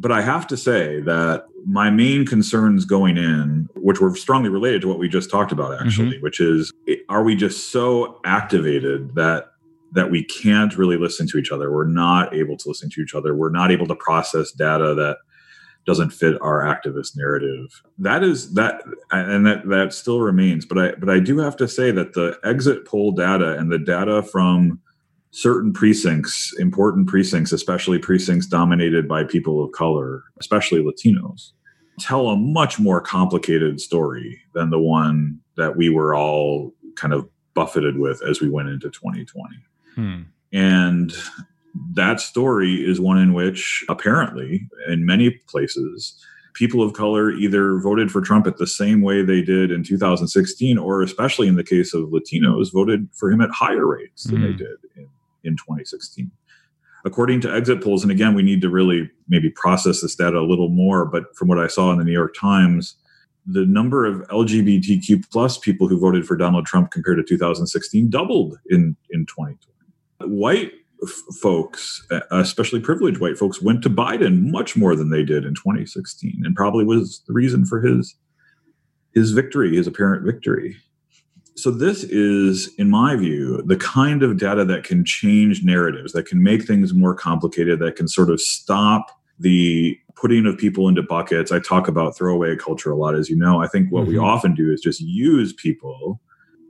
but 0.00 0.12
I 0.12 0.22
have 0.22 0.46
to 0.46 0.56
say 0.56 1.00
that 1.00 1.46
my 1.66 1.90
main 1.90 2.24
concerns 2.24 2.84
going 2.84 3.18
in, 3.18 3.68
which 3.74 4.00
were 4.00 4.14
strongly 4.14 4.48
related 4.48 4.82
to 4.82 4.88
what 4.88 4.98
we 4.98 5.08
just 5.08 5.28
talked 5.28 5.50
about, 5.50 5.74
actually, 5.84 6.12
mm-hmm. 6.12 6.22
which 6.22 6.40
is 6.40 6.72
are 7.08 7.24
we 7.24 7.34
just 7.34 7.72
so 7.72 8.20
activated 8.24 9.16
that 9.16 9.46
that 9.92 10.10
we 10.10 10.22
can't 10.22 10.76
really 10.78 10.96
listen 10.96 11.26
to 11.28 11.36
each 11.38 11.50
other? 11.50 11.72
We're 11.72 11.88
not 11.88 12.32
able 12.32 12.56
to 12.58 12.68
listen 12.68 12.88
to 12.90 13.00
each 13.00 13.14
other. 13.14 13.34
We're 13.34 13.50
not 13.50 13.72
able 13.72 13.88
to 13.88 13.96
process 13.96 14.52
data 14.52 14.94
that 14.94 15.16
doesn't 15.84 16.10
fit 16.10 16.40
our 16.42 16.62
activist 16.62 17.16
narrative. 17.16 17.82
That 17.98 18.22
is 18.22 18.54
that, 18.54 18.82
and 19.10 19.44
that 19.46 19.68
that 19.68 19.92
still 19.92 20.20
remains. 20.20 20.64
But 20.64 20.78
I 20.78 20.92
but 20.92 21.10
I 21.10 21.18
do 21.18 21.38
have 21.38 21.56
to 21.56 21.66
say 21.66 21.90
that 21.90 22.12
the 22.12 22.38
exit 22.44 22.84
poll 22.86 23.10
data 23.10 23.58
and 23.58 23.72
the 23.72 23.78
data 23.80 24.22
from 24.22 24.80
certain 25.30 25.72
precincts, 25.72 26.54
important 26.58 27.06
precincts, 27.06 27.52
especially 27.52 27.98
precincts 27.98 28.46
dominated 28.46 29.06
by 29.06 29.24
people 29.24 29.62
of 29.62 29.72
color, 29.72 30.24
especially 30.40 30.82
Latinos, 30.82 31.52
tell 31.98 32.28
a 32.28 32.36
much 32.36 32.78
more 32.78 33.00
complicated 33.00 33.80
story 33.80 34.40
than 34.54 34.70
the 34.70 34.78
one 34.78 35.38
that 35.56 35.76
we 35.76 35.90
were 35.90 36.14
all 36.14 36.72
kind 36.96 37.12
of 37.12 37.28
buffeted 37.54 37.98
with 37.98 38.22
as 38.22 38.40
we 38.40 38.48
went 38.48 38.68
into 38.68 38.88
2020. 38.90 39.56
Hmm. 39.94 40.22
And 40.52 41.12
that 41.94 42.20
story 42.20 42.74
is 42.74 43.00
one 43.00 43.18
in 43.18 43.34
which 43.34 43.84
apparently 43.88 44.68
in 44.88 45.04
many 45.04 45.30
places 45.48 46.24
people 46.54 46.82
of 46.82 46.92
color 46.92 47.30
either 47.30 47.78
voted 47.78 48.10
for 48.10 48.20
Trump 48.20 48.46
at 48.46 48.56
the 48.56 48.66
same 48.66 49.00
way 49.00 49.22
they 49.22 49.42
did 49.42 49.70
in 49.70 49.84
2016 49.84 50.78
or 50.78 51.02
especially 51.02 51.46
in 51.46 51.56
the 51.56 51.64
case 51.64 51.94
of 51.94 52.08
Latinos 52.08 52.72
voted 52.72 53.08
for 53.12 53.30
him 53.30 53.40
at 53.40 53.50
higher 53.50 53.86
rates 53.86 54.24
than 54.24 54.38
mm. 54.38 54.42
they 54.42 54.52
hmm. 54.52 54.56
did 54.56 54.76
in, 54.96 55.08
in 55.44 55.56
2016 55.56 56.30
according 57.04 57.40
to 57.40 57.52
exit 57.52 57.82
polls 57.82 58.02
and 58.02 58.12
again 58.12 58.34
we 58.34 58.42
need 58.42 58.60
to 58.60 58.70
really 58.70 59.10
maybe 59.28 59.50
process 59.50 60.00
this 60.00 60.14
data 60.14 60.38
a 60.38 60.48
little 60.48 60.68
more 60.68 61.04
but 61.04 61.34
from 61.36 61.48
what 61.48 61.58
I 61.58 61.66
saw 61.66 61.90
in 61.92 61.98
the 61.98 62.04
New 62.04 62.12
York 62.12 62.34
Times 62.38 62.96
the 63.46 63.64
number 63.64 64.04
of 64.04 64.26
LGBTQ 64.28 65.30
plus 65.30 65.56
people 65.56 65.88
who 65.88 65.98
voted 65.98 66.26
for 66.26 66.36
Donald 66.36 66.66
Trump 66.66 66.90
compared 66.90 67.16
to 67.16 67.22
2016 67.22 68.10
doubled 68.10 68.58
in 68.68 68.96
in 69.10 69.26
2020 69.26 69.68
white 70.20 70.72
folks, 71.40 72.04
uh, 72.10 72.20
especially 72.30 72.80
privileged 72.80 73.20
white 73.20 73.38
folks, 73.38 73.62
went 73.62 73.82
to 73.82 73.90
Biden 73.90 74.50
much 74.50 74.76
more 74.76 74.96
than 74.96 75.10
they 75.10 75.22
did 75.22 75.44
in 75.44 75.54
2016, 75.54 76.42
and 76.44 76.56
probably 76.56 76.84
was 76.84 77.22
the 77.26 77.32
reason 77.32 77.64
for 77.64 77.80
his 77.80 78.14
his 79.14 79.32
victory, 79.32 79.76
his 79.76 79.86
apparent 79.86 80.24
victory. 80.24 80.76
So 81.58 81.72
this 81.72 82.04
is, 82.04 82.72
in 82.78 82.88
my 82.88 83.16
view, 83.16 83.62
the 83.66 83.76
kind 83.76 84.22
of 84.22 84.38
data 84.38 84.64
that 84.66 84.84
can 84.84 85.04
change 85.04 85.64
narratives, 85.64 86.12
that 86.12 86.26
can 86.26 86.40
make 86.40 86.62
things 86.62 86.94
more 86.94 87.16
complicated, 87.16 87.80
that 87.80 87.96
can 87.96 88.06
sort 88.06 88.30
of 88.30 88.40
stop 88.40 89.10
the 89.40 89.98
putting 90.14 90.46
of 90.46 90.56
people 90.56 90.88
into 90.88 91.02
buckets. 91.02 91.50
I 91.50 91.58
talk 91.58 91.88
about 91.88 92.16
throwaway 92.16 92.54
culture 92.54 92.92
a 92.92 92.96
lot, 92.96 93.16
as 93.16 93.28
you 93.28 93.36
know. 93.36 93.60
I 93.60 93.66
think 93.66 93.90
what 93.90 94.02
mm-hmm. 94.02 94.12
we 94.12 94.18
often 94.18 94.54
do 94.54 94.72
is 94.72 94.80
just 94.80 95.00
use 95.00 95.52
people 95.52 96.20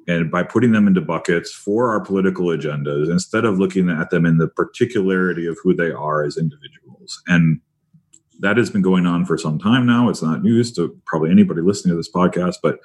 and 0.07 0.31
by 0.31 0.43
putting 0.43 0.73
them 0.73 0.89
into 0.89 1.03
buckets 1.03 1.53
for 1.53 1.91
our 1.91 2.01
political 2.01 2.47
agendas 2.47 3.11
instead 3.11 3.45
of 3.45 3.59
looking 3.59 3.91
at 3.91 4.09
them 4.09 4.25
in 4.25 4.39
the 4.39 4.49
particularity 4.49 5.47
of 5.47 5.59
who 5.63 5.75
they 5.75 5.91
are 5.91 6.25
as 6.25 6.39
individuals 6.39 7.23
and 7.27 7.61
that 8.41 8.57
has 8.57 8.71
been 8.71 8.81
going 8.81 9.05
on 9.05 9.27
for 9.27 9.37
some 9.37 9.59
time 9.59 9.85
now 9.87 10.09
it's 10.09 10.23
not 10.23 10.43
news 10.43 10.73
to 10.73 10.99
probably 11.05 11.31
anybody 11.31 11.61
listening 11.61 11.93
to 11.93 11.97
this 11.97 12.11
podcast 12.11 12.55
but 12.63 12.79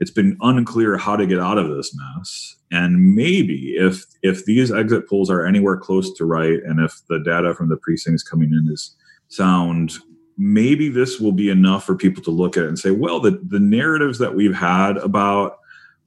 it's 0.00 0.10
been 0.10 0.36
unclear 0.40 0.96
how 0.96 1.16
to 1.16 1.26
get 1.26 1.38
out 1.38 1.58
of 1.58 1.68
this 1.74 1.96
mess. 1.96 2.56
And 2.70 3.14
maybe 3.14 3.74
if 3.76 4.04
if 4.22 4.44
these 4.44 4.72
exit 4.72 5.08
polls 5.08 5.30
are 5.30 5.46
anywhere 5.46 5.76
close 5.76 6.12
to 6.14 6.24
right 6.24 6.60
and 6.64 6.80
if 6.80 7.00
the 7.08 7.20
data 7.20 7.54
from 7.54 7.68
the 7.68 7.76
precincts 7.76 8.22
coming 8.22 8.50
in 8.50 8.70
is 8.72 8.94
sound 9.28 9.92
maybe 10.38 10.88
this 10.88 11.18
will 11.18 11.32
be 11.32 11.48
enough 11.48 11.84
for 11.84 11.96
people 11.96 12.22
to 12.22 12.30
look 12.30 12.56
at 12.56 12.64
it 12.64 12.68
and 12.68 12.78
say 12.78 12.90
well 12.90 13.20
the, 13.20 13.40
the 13.48 13.58
narratives 13.58 14.18
that 14.18 14.34
we've 14.34 14.54
had 14.54 14.96
about 14.98 15.58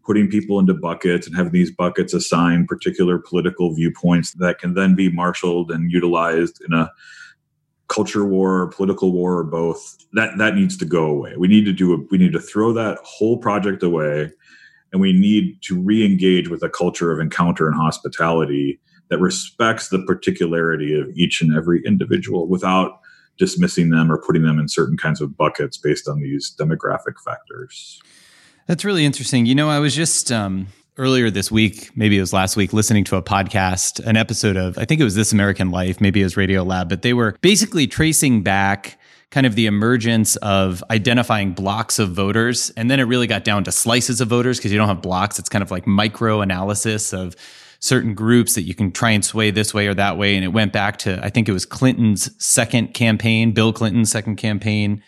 putting 0.05 0.27
people 0.27 0.59
into 0.59 0.73
buckets 0.73 1.27
and 1.27 1.35
having 1.35 1.51
these 1.51 1.71
buckets 1.71 2.13
assign 2.13 2.65
particular 2.65 3.19
political 3.19 3.73
viewpoints 3.73 4.33
that 4.33 4.59
can 4.59 4.73
then 4.73 4.95
be 4.95 5.09
marshaled 5.09 5.71
and 5.71 5.91
utilized 5.91 6.61
in 6.65 6.73
a 6.73 6.91
culture 7.89 8.25
war, 8.25 8.67
political 8.69 9.11
war, 9.11 9.39
or 9.39 9.43
both. 9.43 9.97
That 10.13 10.37
that 10.37 10.55
needs 10.55 10.77
to 10.77 10.85
go 10.85 11.05
away. 11.05 11.33
We 11.37 11.47
need 11.47 11.65
to 11.65 11.73
do 11.73 11.93
a, 11.93 11.97
we 12.09 12.17
need 12.17 12.33
to 12.33 12.39
throw 12.39 12.71
that 12.73 12.99
whole 13.03 13.37
project 13.37 13.83
away, 13.83 14.31
and 14.93 15.01
we 15.01 15.11
need 15.11 15.61
to 15.63 15.79
re-engage 15.79 16.47
with 16.47 16.63
a 16.63 16.69
culture 16.69 17.11
of 17.11 17.19
encounter 17.19 17.67
and 17.67 17.75
hospitality 17.75 18.79
that 19.09 19.19
respects 19.19 19.89
the 19.89 19.99
particularity 19.99 20.97
of 20.99 21.09
each 21.15 21.41
and 21.41 21.55
every 21.55 21.81
individual 21.85 22.47
without 22.47 22.99
dismissing 23.37 23.89
them 23.89 24.11
or 24.11 24.21
putting 24.21 24.43
them 24.43 24.59
in 24.59 24.67
certain 24.67 24.97
kinds 24.97 25.21
of 25.21 25.35
buckets 25.35 25.77
based 25.77 26.07
on 26.07 26.21
these 26.21 26.55
demographic 26.59 27.19
factors. 27.23 27.99
That's 28.67 28.85
really 28.85 29.05
interesting. 29.05 29.47
You 29.47 29.55
know, 29.55 29.69
I 29.69 29.79
was 29.79 29.95
just 29.95 30.31
um, 30.31 30.67
earlier 30.99 31.31
this 31.31 31.49
week, 31.49 31.89
maybe 31.95 32.17
it 32.17 32.21
was 32.21 32.33
last 32.33 32.57
week, 32.57 32.73
listening 32.73 33.05
to 33.05 33.15
a 33.15 33.23
podcast, 33.23 34.05
an 34.05 34.17
episode 34.17 34.57
of, 34.57 34.77
I 34.77 34.83
think 34.83 34.99
it 34.99 35.05
was 35.05 35.15
This 35.15 35.31
American 35.31 35.71
Life, 35.71 36.01
maybe 36.01 36.19
it 36.19 36.25
was 36.25 36.35
Radio 36.35 36.61
Lab, 36.63 36.89
but 36.89 37.01
they 37.01 37.13
were 37.13 37.37
basically 37.41 37.87
tracing 37.87 38.43
back 38.43 38.99
kind 39.31 39.45
of 39.45 39.55
the 39.55 39.65
emergence 39.65 40.35
of 40.37 40.83
identifying 40.91 41.53
blocks 41.53 41.99
of 41.99 42.11
voters. 42.11 42.69
And 42.71 42.91
then 42.91 42.99
it 42.99 43.03
really 43.03 43.27
got 43.27 43.43
down 43.43 43.63
to 43.63 43.71
slices 43.71 44.19
of 44.19 44.27
voters 44.27 44.57
because 44.57 44.71
you 44.71 44.77
don't 44.77 44.87
have 44.87 45.01
blocks. 45.01 45.39
It's 45.39 45.49
kind 45.49 45.61
of 45.61 45.71
like 45.71 45.87
micro 45.87 46.41
analysis 46.41 47.13
of 47.13 47.35
certain 47.79 48.13
groups 48.13 48.55
that 48.55 48.63
you 48.63 48.75
can 48.75 48.91
try 48.91 49.11
and 49.11 49.23
sway 49.23 49.51
this 49.51 49.73
way 49.73 49.87
or 49.87 49.93
that 49.93 50.17
way. 50.17 50.35
And 50.35 50.43
it 50.43 50.49
went 50.49 50.73
back 50.73 50.97
to, 50.97 51.23
I 51.23 51.29
think 51.29 51.47
it 51.47 51.53
was 51.53 51.65
Clinton's 51.65 52.29
second 52.43 52.93
campaign, 52.93 53.53
Bill 53.53 53.71
Clinton's 53.71 54.11
second 54.11 54.35
campaign 54.35 55.01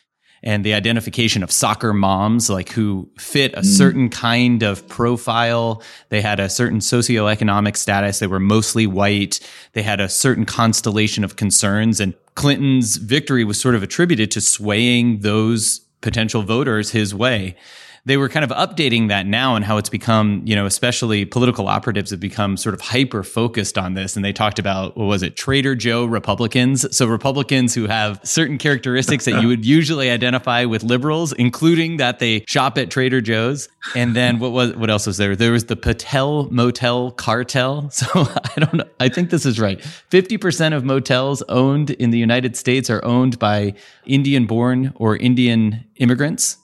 and 0.43 0.65
the 0.65 0.73
identification 0.73 1.43
of 1.43 1.51
soccer 1.51 1.93
moms, 1.93 2.49
like 2.49 2.69
who 2.69 3.09
fit 3.17 3.53
a 3.53 3.61
mm. 3.61 3.65
certain 3.65 4.09
kind 4.09 4.63
of 4.63 4.87
profile. 4.87 5.83
They 6.09 6.21
had 6.21 6.39
a 6.39 6.49
certain 6.49 6.79
socioeconomic 6.79 7.77
status. 7.77 8.19
They 8.19 8.27
were 8.27 8.39
mostly 8.39 8.87
white. 8.87 9.39
They 9.73 9.83
had 9.83 9.99
a 9.99 10.09
certain 10.09 10.45
constellation 10.45 11.23
of 11.23 11.35
concerns. 11.35 11.99
And 11.99 12.13
Clinton's 12.35 12.97
victory 12.97 13.43
was 13.43 13.59
sort 13.59 13.75
of 13.75 13.83
attributed 13.83 14.31
to 14.31 14.41
swaying 14.41 15.19
those 15.19 15.79
potential 16.01 16.41
voters 16.41 16.91
his 16.91 17.13
way 17.13 17.55
they 18.05 18.17
were 18.17 18.29
kind 18.29 18.43
of 18.43 18.49
updating 18.51 19.09
that 19.09 19.27
now 19.27 19.55
and 19.55 19.63
how 19.63 19.77
it's 19.77 19.89
become, 19.89 20.41
you 20.45 20.55
know, 20.55 20.65
especially 20.65 21.23
political 21.23 21.67
operatives 21.67 22.09
have 22.09 22.19
become 22.19 22.57
sort 22.57 22.73
of 22.73 22.81
hyper 22.81 23.23
focused 23.23 23.77
on 23.77 23.93
this. 23.93 24.15
And 24.15 24.25
they 24.25 24.33
talked 24.33 24.57
about, 24.57 24.97
what 24.97 25.05
was 25.05 25.21
it, 25.21 25.35
Trader 25.35 25.75
Joe 25.75 26.05
Republicans? 26.05 26.95
So 26.95 27.05
Republicans 27.05 27.75
who 27.75 27.85
have 27.87 28.19
certain 28.23 28.57
characteristics 28.57 29.25
that 29.25 29.41
you 29.41 29.47
would 29.47 29.65
usually 29.65 30.09
identify 30.09 30.65
with 30.65 30.83
liberals, 30.83 31.31
including 31.33 31.97
that 31.97 32.17
they 32.17 32.43
shop 32.47 32.77
at 32.79 32.89
Trader 32.89 33.21
Joe's. 33.21 33.69
And 33.95 34.15
then 34.15 34.39
what 34.39 34.51
was, 34.51 34.75
what 34.75 34.89
else 34.89 35.05
was 35.05 35.17
there? 35.17 35.35
There 35.35 35.51
was 35.51 35.65
the 35.65 35.75
Patel 35.75 36.49
Motel 36.51 37.11
cartel. 37.11 37.89
So 38.01 38.07
I 38.15 38.59
don't 38.59 38.73
know. 38.73 38.85
I 38.99 39.09
think 39.09 39.29
this 39.29 39.45
is 39.45 39.59
right. 39.59 39.79
50% 40.09 40.75
of 40.75 40.83
motels 40.83 41.43
owned 41.49 41.91
in 41.91 42.09
the 42.09 42.17
United 42.17 42.55
States 42.55 42.89
are 42.89 43.03
owned 43.05 43.37
by 43.37 43.75
Indian 44.05 44.47
born 44.47 44.91
or 44.95 45.17
Indian 45.17 45.85
immigrants 45.97 46.57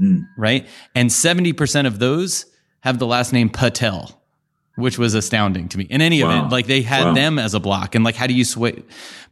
mm. 0.00 0.26
right? 0.36 0.66
And 0.94 1.10
70% 1.10 1.86
of 1.86 1.98
those 1.98 2.46
have 2.80 2.98
the 2.98 3.06
last 3.06 3.32
name 3.32 3.50
Patel, 3.50 4.20
which 4.76 4.98
was 4.98 5.14
astounding 5.14 5.68
to 5.68 5.78
me. 5.78 5.84
In 5.84 6.00
any 6.00 6.22
wow. 6.22 6.30
event, 6.30 6.52
like 6.52 6.66
they 6.66 6.82
had 6.82 7.06
wow. 7.06 7.14
them 7.14 7.38
as 7.38 7.54
a 7.54 7.60
block. 7.60 7.94
And 7.94 8.04
like, 8.04 8.14
how 8.14 8.26
do 8.26 8.34
you 8.34 8.44
sway? 8.44 8.82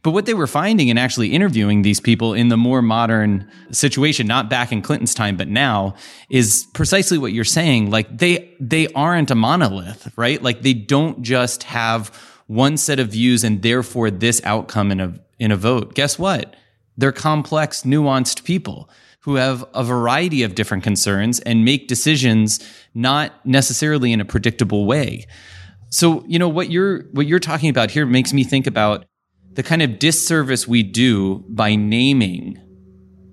But 0.03 0.11
what 0.11 0.25
they 0.25 0.33
were 0.33 0.47
finding 0.47 0.89
and 0.89 0.97
actually 0.97 1.33
interviewing 1.33 1.81
these 1.81 1.99
people 1.99 2.33
in 2.33 2.49
the 2.49 2.57
more 2.57 2.81
modern 2.81 3.49
situation, 3.71 4.27
not 4.27 4.49
back 4.49 4.71
in 4.71 4.81
Clinton's 4.81 5.13
time, 5.13 5.35
but 5.35 5.47
now, 5.47 5.95
is 6.29 6.67
precisely 6.73 7.17
what 7.17 7.33
you're 7.33 7.43
saying. 7.43 7.89
Like 7.89 8.17
they 8.17 8.55
they 8.59 8.87
aren't 8.89 9.31
a 9.31 9.35
monolith, 9.35 10.11
right? 10.15 10.41
Like 10.41 10.61
they 10.61 10.73
don't 10.73 11.21
just 11.21 11.63
have 11.63 12.15
one 12.47 12.77
set 12.77 12.99
of 12.99 13.09
views 13.09 13.43
and 13.43 13.61
therefore 13.61 14.09
this 14.09 14.41
outcome 14.45 14.91
in 14.91 14.99
a 15.01 15.13
in 15.37 15.51
a 15.51 15.57
vote. 15.57 15.95
Guess 15.95 16.17
what? 16.17 16.55
They're 16.97 17.11
complex, 17.11 17.83
nuanced 17.83 18.43
people 18.43 18.89
who 19.21 19.35
have 19.35 19.65
a 19.73 19.83
variety 19.83 20.43
of 20.43 20.55
different 20.55 20.83
concerns 20.83 21.39
and 21.41 21.65
make 21.65 21.87
decisions 21.87 22.59
not 22.93 23.45
necessarily 23.45 24.13
in 24.13 24.21
a 24.21 24.25
predictable 24.25 24.85
way. 24.85 25.25
So, 25.89 26.23
you 26.27 26.39
know, 26.39 26.47
what 26.47 26.69
you're 26.69 27.03
what 27.11 27.25
you're 27.27 27.39
talking 27.39 27.69
about 27.69 27.91
here 27.91 28.05
makes 28.05 28.31
me 28.31 28.43
think 28.43 28.67
about 28.67 29.05
the 29.53 29.63
kind 29.63 29.81
of 29.81 29.99
disservice 29.99 30.67
we 30.67 30.83
do 30.83 31.43
by 31.49 31.75
naming 31.75 32.57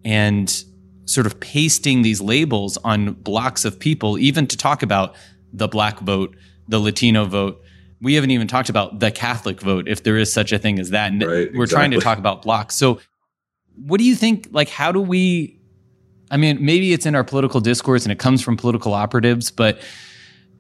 and 0.05 0.65
sort 1.05 1.27
of 1.27 1.39
pasting 1.39 2.03
these 2.03 2.21
labels 2.21 2.77
on 2.79 3.13
blocks 3.13 3.65
of 3.65 3.79
people, 3.79 4.19
even 4.19 4.47
to 4.49 4.57
talk 4.57 4.83
about 4.83 5.15
the 5.53 5.69
black 5.69 6.01
vote, 6.01 6.37
the 6.69 6.79
Latino 6.79 7.25
vote. 7.27 7.61
We 8.01 8.15
haven't 8.15 8.31
even 8.31 8.49
talked 8.49 8.69
about 8.69 9.01
the 9.01 9.11
Catholic 9.11 9.61
vote, 9.61 9.89
if 9.89 10.03
there 10.03 10.17
is 10.17 10.33
such 10.33 10.53
a 10.53 10.59
thing 10.59 10.79
as 10.79 10.91
that. 10.91 11.13
And 11.13 11.23
right, 11.23 11.31
we're 11.55 11.65
exactly. 11.65 11.67
trying 11.67 11.91
to 11.93 12.01
talk 12.01 12.19
about 12.19 12.43
blocks. 12.43 12.75
So, 12.75 13.01
what 13.77 13.99
do 13.99 14.05
you 14.05 14.15
think? 14.15 14.49
Like, 14.51 14.69
how 14.69 14.91
do 14.91 15.01
we 15.01 15.56
I 16.31 16.37
mean, 16.37 16.65
maybe 16.65 16.93
it's 16.93 17.07
in 17.07 17.15
our 17.15 17.25
political 17.25 17.61
discourse 17.61 18.05
and 18.05 18.13
it 18.13 18.19
comes 18.19 18.43
from 18.43 18.57
political 18.57 18.95
operatives, 18.95 19.51
but 19.51 19.81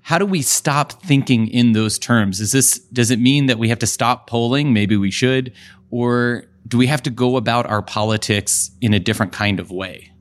how 0.02 0.18
do 0.18 0.26
we 0.26 0.40
stop 0.40 0.92
thinking 1.02 1.48
in 1.48 1.72
those 1.72 1.98
terms? 1.98 2.40
Is 2.40 2.52
this 2.52 2.78
does 2.78 3.10
it 3.10 3.18
mean 3.18 3.46
that 3.46 3.58
we 3.58 3.68
have 3.68 3.80
to 3.80 3.86
stop 3.86 4.28
polling? 4.28 4.72
Maybe 4.72 4.96
we 4.96 5.10
should, 5.10 5.52
or 5.90 6.44
do 6.68 6.78
we 6.78 6.86
have 6.86 7.02
to 7.02 7.10
go 7.10 7.36
about 7.36 7.66
our 7.66 7.82
politics 7.82 8.70
in 8.80 8.94
a 8.94 9.00
different 9.00 9.32
kind 9.32 9.58
of 9.58 9.70
way? 9.70 10.12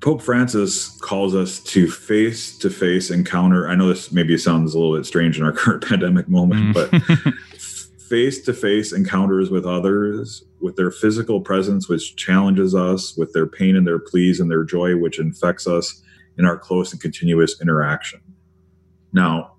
Pope 0.00 0.20
Francis 0.20 0.96
calls 1.00 1.34
us 1.34 1.60
to 1.60 1.90
face 1.90 2.58
to 2.58 2.68
face 2.68 3.10
encounter. 3.10 3.68
I 3.68 3.74
know 3.74 3.88
this 3.88 4.12
maybe 4.12 4.36
sounds 4.36 4.74
a 4.74 4.78
little 4.78 4.96
bit 4.96 5.06
strange 5.06 5.38
in 5.38 5.44
our 5.44 5.52
current 5.56 5.82
pandemic 5.82 6.28
moment, 6.28 6.76
mm. 6.76 7.34
face 8.08 8.42
to 8.42 8.52
face 8.52 8.92
encounters 8.92 9.50
with 9.50 9.64
others, 9.66 10.44
with 10.60 10.76
their 10.76 10.90
physical 10.90 11.40
presence, 11.40 11.88
which 11.88 12.16
challenges 12.16 12.74
us, 12.74 13.16
with 13.16 13.32
their 13.32 13.46
pain 13.46 13.76
and 13.76 13.86
their 13.86 13.98
pleas 13.98 14.40
and 14.40 14.50
their 14.50 14.64
joy, 14.64 14.96
which 14.96 15.18
infects 15.18 15.66
us 15.66 16.02
in 16.38 16.44
our 16.44 16.58
close 16.58 16.92
and 16.92 17.00
continuous 17.00 17.60
interaction. 17.60 18.20
Now, 19.12 19.52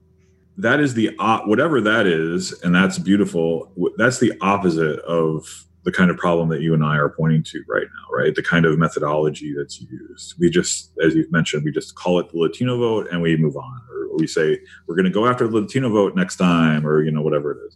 that 0.57 0.79
is 0.79 0.93
the 0.93 1.11
whatever 1.45 1.81
that 1.81 2.07
is, 2.07 2.53
and 2.61 2.73
that's 2.73 2.97
beautiful. 2.97 3.71
That's 3.97 4.19
the 4.19 4.33
opposite 4.41 4.99
of 4.99 5.65
the 5.83 5.91
kind 5.91 6.09
of 6.09 6.17
problem 6.17 6.49
that 6.49 6.61
you 6.61 6.73
and 6.73 6.83
I 6.83 6.97
are 6.97 7.09
pointing 7.09 7.43
to 7.43 7.63
right 7.67 7.85
now, 7.85 8.17
right? 8.17 8.33
The 8.33 8.41
kind 8.41 8.65
of 8.65 8.77
methodology 8.77 9.53
that's 9.55 9.79
used. 9.79 10.35
We 10.39 10.49
just, 10.49 10.91
as 11.03 11.13
you've 11.13 11.31
mentioned, 11.31 11.63
we 11.63 11.71
just 11.71 11.95
call 11.95 12.19
it 12.19 12.29
the 12.31 12.39
Latino 12.39 12.77
vote 12.77 13.07
and 13.11 13.21
we 13.21 13.37
move 13.37 13.55
on, 13.55 13.81
or 13.91 14.17
we 14.17 14.27
say 14.27 14.59
we're 14.87 14.95
going 14.95 15.05
to 15.05 15.11
go 15.11 15.27
after 15.27 15.47
the 15.47 15.59
Latino 15.59 15.89
vote 15.89 16.15
next 16.15 16.37
time, 16.37 16.87
or 16.87 17.03
you 17.03 17.11
know 17.11 17.21
whatever 17.21 17.51
it 17.51 17.67
is. 17.67 17.75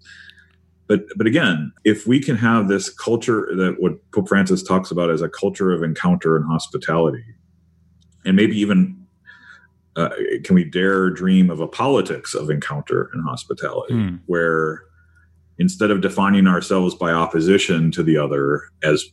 But 0.90 1.04
but 1.16 1.28
again, 1.28 1.72
if 1.86 2.08
we 2.08 2.20
can 2.20 2.36
have 2.36 2.68
this 2.68 2.90
culture 2.90 3.48
that 3.56 3.76
what 3.78 3.94
Pope 4.12 4.28
Francis 4.28 4.64
talks 4.64 4.90
about 4.90 5.12
as 5.12 5.22
a 5.22 5.30
culture 5.30 5.72
of 5.72 5.84
encounter 5.84 6.36
and 6.36 6.44
hospitality, 6.46 7.24
and 8.26 8.36
maybe 8.36 8.60
even 8.60 9.06
uh, 9.96 10.10
can 10.44 10.56
we 10.56 10.66
dare 10.66 11.12
dream 11.12 11.52
of 11.52 11.60
a 11.60 11.68
politics 11.68 12.34
of 12.34 12.50
encounter 12.50 13.12
and 13.14 13.24
hospitality 13.24 13.94
mm. 13.94 14.20
where 14.26 14.84
instead 15.60 15.92
of 15.92 16.02
defining 16.02 16.48
ourselves 16.48 16.96
by 16.96 17.12
opposition 17.12 17.92
to 17.92 18.02
the 18.02 18.18
other 18.18 18.64
as 18.82 19.06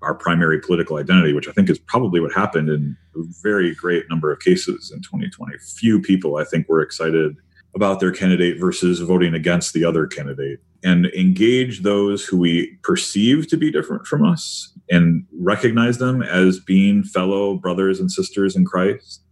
our 0.00 0.14
primary 0.14 0.60
political 0.60 0.96
identity, 0.96 1.32
which 1.32 1.48
I 1.48 1.52
think 1.52 1.68
is 1.68 1.78
probably 1.78 2.20
what 2.20 2.32
happened 2.32 2.70
in 2.70 2.96
a 3.16 3.22
very 3.42 3.74
great 3.74 4.08
number 4.08 4.32
of 4.32 4.38
cases 4.40 4.92
in 4.94 5.02
2020. 5.02 5.58
Few 5.58 6.00
people, 6.00 6.36
I 6.36 6.44
think, 6.44 6.68
were 6.68 6.80
excited 6.80 7.36
about 7.74 8.00
their 8.00 8.12
candidate 8.12 8.58
versus 8.58 9.00
voting 9.00 9.34
against 9.34 9.72
the 9.72 9.84
other 9.84 10.06
candidate 10.06 10.60
and 10.82 11.06
engage 11.06 11.82
those 11.82 12.24
who 12.24 12.38
we 12.38 12.76
perceive 12.82 13.48
to 13.48 13.56
be 13.56 13.70
different 13.70 14.06
from 14.06 14.24
us 14.24 14.72
and 14.90 15.24
recognize 15.38 15.98
them 15.98 16.22
as 16.22 16.60
being 16.60 17.02
fellow 17.02 17.56
brothers 17.56 18.00
and 18.00 18.10
sisters 18.10 18.56
in 18.56 18.64
Christ 18.64 19.22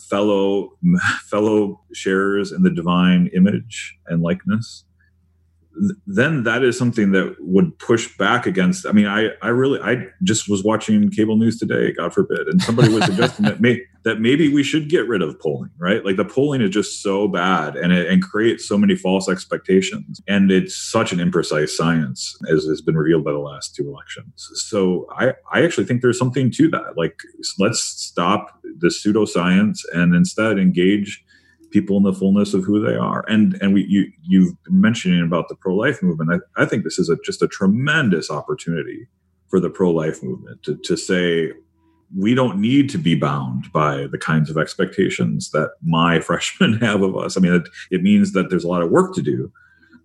fellow 0.00 0.72
fellow 1.24 1.80
sharers 1.92 2.52
in 2.52 2.62
the 2.62 2.70
divine 2.70 3.28
image 3.34 3.98
and 4.06 4.22
likeness 4.22 4.84
then 6.06 6.42
that 6.44 6.62
is 6.62 6.76
something 6.76 7.12
that 7.12 7.34
would 7.40 7.78
push 7.78 8.16
back 8.18 8.46
against 8.46 8.86
i 8.86 8.92
mean 8.92 9.06
i 9.06 9.28
i 9.42 9.48
really 9.48 9.80
i 9.80 10.06
just 10.22 10.48
was 10.48 10.62
watching 10.62 11.10
cable 11.10 11.36
news 11.36 11.58
today 11.58 11.92
god 11.92 12.12
forbid 12.12 12.46
and 12.46 12.62
somebody 12.62 12.92
was 12.92 13.04
suggesting 13.04 13.44
that 13.44 13.60
may 13.60 13.80
that 14.04 14.20
maybe 14.20 14.52
we 14.52 14.62
should 14.62 14.88
get 14.88 15.06
rid 15.06 15.22
of 15.22 15.38
polling 15.38 15.70
right? 15.82 16.04
Like 16.04 16.16
the 16.16 16.24
polling 16.24 16.60
is 16.60 16.70
just 16.70 17.02
so 17.02 17.26
bad 17.26 17.76
and 17.76 17.92
it 17.92 18.08
and 18.08 18.22
creates 18.22 18.66
so 18.66 18.78
many 18.78 18.94
false 18.94 19.28
expectations. 19.28 20.20
And 20.28 20.50
it's 20.50 20.76
such 20.76 21.12
an 21.12 21.18
imprecise 21.18 21.70
science 21.70 22.36
as 22.48 22.64
has 22.64 22.80
been 22.80 22.96
revealed 22.96 23.24
by 23.24 23.32
the 23.32 23.38
last 23.38 23.74
two 23.74 23.88
elections. 23.88 24.48
So 24.54 25.06
i 25.16 25.32
i 25.52 25.62
actually 25.64 25.86
think 25.86 26.02
there's 26.02 26.18
something 26.18 26.50
to 26.52 26.68
that. 26.70 26.96
Like 26.96 27.18
let's 27.58 27.80
stop 27.80 28.60
the 28.78 28.88
pseudoscience 28.88 29.80
and 29.92 30.14
instead 30.14 30.58
engage 30.58 31.24
people 31.72 31.96
in 31.96 32.02
the 32.02 32.12
fullness 32.12 32.54
of 32.54 32.64
who 32.64 32.84
they 32.84 32.94
are. 32.94 33.24
And 33.28 33.58
and 33.60 33.74
we 33.74 33.84
you 33.88 34.12
you've 34.22 34.62
been 34.64 34.80
mentioning 34.80 35.22
about 35.22 35.48
the 35.48 35.56
pro 35.56 35.74
life 35.74 36.02
movement. 36.02 36.42
I, 36.56 36.62
I 36.62 36.66
think 36.66 36.84
this 36.84 36.98
is 36.98 37.08
a, 37.08 37.16
just 37.24 37.42
a 37.42 37.48
tremendous 37.48 38.30
opportunity 38.30 39.08
for 39.48 39.58
the 39.58 39.70
pro 39.70 39.90
life 39.90 40.22
movement 40.22 40.62
to 40.64 40.76
to 40.76 40.96
say 40.96 41.52
we 42.16 42.34
don't 42.34 42.58
need 42.58 42.90
to 42.90 42.98
be 42.98 43.14
bound 43.14 43.72
by 43.72 44.06
the 44.06 44.18
kinds 44.18 44.50
of 44.50 44.58
expectations 44.58 45.50
that 45.50 45.70
my 45.82 46.20
freshmen 46.26 46.74
have 46.74 47.02
of 47.02 47.16
us. 47.16 47.36
I 47.36 47.40
mean, 47.40 47.54
it, 47.54 47.68
it 47.90 48.02
means 48.02 48.32
that 48.32 48.50
there's 48.50 48.64
a 48.64 48.68
lot 48.68 48.82
of 48.82 48.90
work 48.90 49.14
to 49.14 49.22
do, 49.22 49.50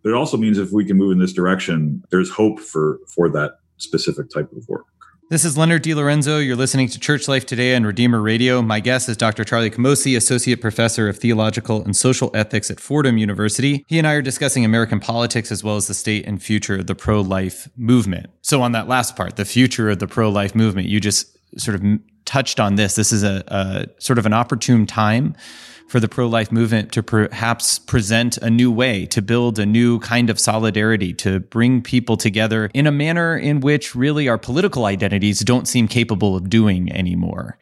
but 0.03 0.09
it 0.09 0.15
also 0.15 0.37
means 0.37 0.57
if 0.57 0.71
we 0.71 0.85
can 0.85 0.97
move 0.97 1.11
in 1.11 1.19
this 1.19 1.33
direction, 1.33 2.03
there's 2.09 2.29
hope 2.29 2.59
for 2.59 2.99
for 3.13 3.29
that 3.29 3.59
specific 3.77 4.29
type 4.29 4.51
of 4.53 4.67
work. 4.67 4.85
This 5.29 5.43
is 5.43 5.57
Leonard 5.57 5.83
DiLorenzo. 5.83 6.45
You're 6.45 6.55
listening 6.55 6.87
to 6.87 6.97
Church 6.97 7.27
Life 7.27 7.45
Today 7.45 7.75
on 7.75 7.85
Redeemer 7.85 8.21
Radio. 8.21 8.61
My 8.61 8.79
guest 8.79 9.09
is 9.09 9.17
Dr. 9.17 9.43
Charlie 9.43 9.69
Camosy, 9.69 10.15
Associate 10.15 10.55
Professor 10.55 11.09
of 11.09 11.17
Theological 11.17 11.83
and 11.83 11.93
Social 11.93 12.31
Ethics 12.33 12.71
at 12.71 12.79
Fordham 12.79 13.17
University. 13.17 13.83
He 13.89 13.97
and 13.97 14.07
I 14.07 14.13
are 14.13 14.21
discussing 14.21 14.63
American 14.63 15.01
politics 15.01 15.51
as 15.51 15.65
well 15.65 15.75
as 15.75 15.87
the 15.87 15.93
state 15.93 16.25
and 16.25 16.41
future 16.41 16.75
of 16.75 16.87
the 16.87 16.95
pro 16.95 17.19
life 17.19 17.67
movement. 17.75 18.27
So, 18.41 18.61
on 18.61 18.71
that 18.71 18.87
last 18.87 19.17
part, 19.17 19.35
the 19.35 19.43
future 19.43 19.89
of 19.89 19.99
the 19.99 20.07
pro 20.07 20.29
life 20.29 20.55
movement, 20.55 20.87
you 20.87 21.01
just 21.01 21.37
sort 21.59 21.75
of 21.75 21.83
touched 22.23 22.61
on 22.61 22.75
this. 22.75 22.95
This 22.95 23.11
is 23.11 23.23
a, 23.23 23.43
a 23.47 24.01
sort 24.01 24.19
of 24.19 24.25
an 24.25 24.31
opportune 24.31 24.85
time 24.85 25.35
for 25.87 25.99
the 25.99 26.07
pro 26.07 26.27
life 26.27 26.51
movement 26.51 26.91
to 26.91 27.01
perhaps 27.01 27.79
present 27.79 28.37
a 28.37 28.49
new 28.49 28.71
way, 28.71 29.05
to 29.07 29.21
build 29.21 29.57
a 29.57 29.65
new 29.65 29.99
kind 29.99 30.29
of 30.29 30.39
solidarity, 30.39 31.13
to 31.13 31.39
bring 31.39 31.81
people 31.81 32.17
together 32.17 32.69
in 32.73 32.85
a 32.87 32.91
manner 32.91 33.37
in 33.37 33.61
which 33.61 33.95
really 33.95 34.27
our 34.27 34.37
political 34.37 34.85
identities 34.85 35.39
don't 35.39 35.67
seem 35.67 35.87
capable 35.87 36.35
of 36.35 36.49
doing 36.49 36.91
anymore. 36.91 37.57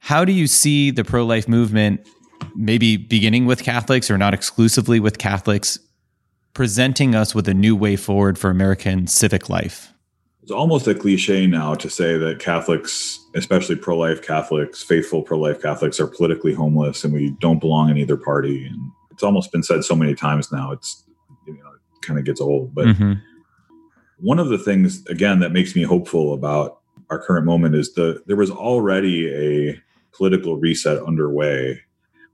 How 0.00 0.24
do 0.24 0.32
you 0.32 0.46
see 0.46 0.90
the 0.90 1.04
pro 1.04 1.24
life 1.24 1.48
movement, 1.48 2.06
maybe 2.54 2.96
beginning 2.96 3.46
with 3.46 3.62
Catholics 3.62 4.10
or 4.10 4.18
not 4.18 4.34
exclusively 4.34 5.00
with 5.00 5.18
Catholics, 5.18 5.78
presenting 6.54 7.14
us 7.14 7.34
with 7.34 7.48
a 7.48 7.54
new 7.54 7.74
way 7.74 7.96
forward 7.96 8.38
for 8.38 8.50
American 8.50 9.06
civic 9.06 9.48
life? 9.48 9.92
It's 10.42 10.50
almost 10.50 10.88
a 10.88 10.94
cliche 10.94 11.46
now 11.46 11.74
to 11.74 11.88
say 11.88 12.18
that 12.18 12.40
Catholics, 12.40 13.24
especially 13.34 13.76
pro 13.76 13.96
life 13.96 14.22
Catholics, 14.22 14.82
faithful 14.82 15.22
pro 15.22 15.38
life 15.38 15.62
Catholics, 15.62 16.00
are 16.00 16.08
politically 16.08 16.52
homeless 16.52 17.04
and 17.04 17.14
we 17.14 17.30
don't 17.40 17.60
belong 17.60 17.90
in 17.90 17.96
either 17.96 18.16
party. 18.16 18.66
And 18.66 18.90
it's 19.12 19.22
almost 19.22 19.52
been 19.52 19.62
said 19.62 19.84
so 19.84 19.94
many 19.94 20.14
times 20.14 20.50
now, 20.50 20.72
it's, 20.72 21.04
you 21.46 21.54
know, 21.54 21.70
it 21.70 22.06
kind 22.06 22.18
of 22.18 22.24
gets 22.24 22.40
old. 22.40 22.74
But 22.74 22.86
mm-hmm. 22.86 23.12
one 24.18 24.40
of 24.40 24.48
the 24.48 24.58
things, 24.58 25.06
again, 25.06 25.38
that 25.40 25.52
makes 25.52 25.76
me 25.76 25.84
hopeful 25.84 26.34
about 26.34 26.80
our 27.08 27.20
current 27.20 27.46
moment 27.46 27.76
is 27.76 27.94
the 27.94 28.22
there 28.26 28.36
was 28.36 28.50
already 28.50 29.32
a 29.32 29.80
political 30.12 30.56
reset 30.56 31.02
underway. 31.02 31.80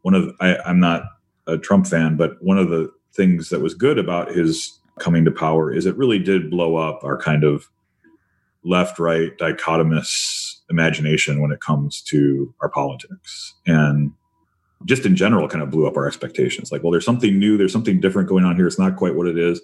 One 0.02 0.14
of 0.14 0.34
I, 0.40 0.56
I'm 0.64 0.80
not 0.80 1.02
a 1.46 1.58
Trump 1.58 1.86
fan, 1.86 2.16
but 2.16 2.42
one 2.42 2.58
of 2.58 2.70
the 2.70 2.90
things 3.12 3.50
that 3.50 3.60
was 3.60 3.74
good 3.74 3.98
about 3.98 4.30
his 4.30 4.78
coming 4.98 5.24
to 5.24 5.30
power 5.30 5.72
is 5.72 5.84
it 5.84 5.96
really 5.96 6.18
did 6.18 6.50
blow 6.50 6.76
up 6.76 7.02
our 7.04 7.18
kind 7.18 7.44
of 7.44 7.68
left 8.68 8.98
right 8.98 9.36
dichotomous 9.38 10.54
imagination 10.70 11.40
when 11.40 11.50
it 11.50 11.60
comes 11.60 12.02
to 12.02 12.54
our 12.60 12.68
politics. 12.68 13.54
And 13.66 14.12
just 14.84 15.04
in 15.04 15.16
general 15.16 15.48
kind 15.48 15.62
of 15.62 15.70
blew 15.70 15.86
up 15.86 15.96
our 15.96 16.06
expectations. 16.06 16.70
Like 16.70 16.82
well 16.82 16.92
there's 16.92 17.04
something 17.04 17.38
new 17.38 17.56
there's 17.56 17.72
something 17.72 18.00
different 18.00 18.28
going 18.28 18.44
on 18.44 18.56
here. 18.56 18.66
It's 18.66 18.78
not 18.78 18.96
quite 18.96 19.14
what 19.14 19.26
it 19.26 19.38
is. 19.38 19.60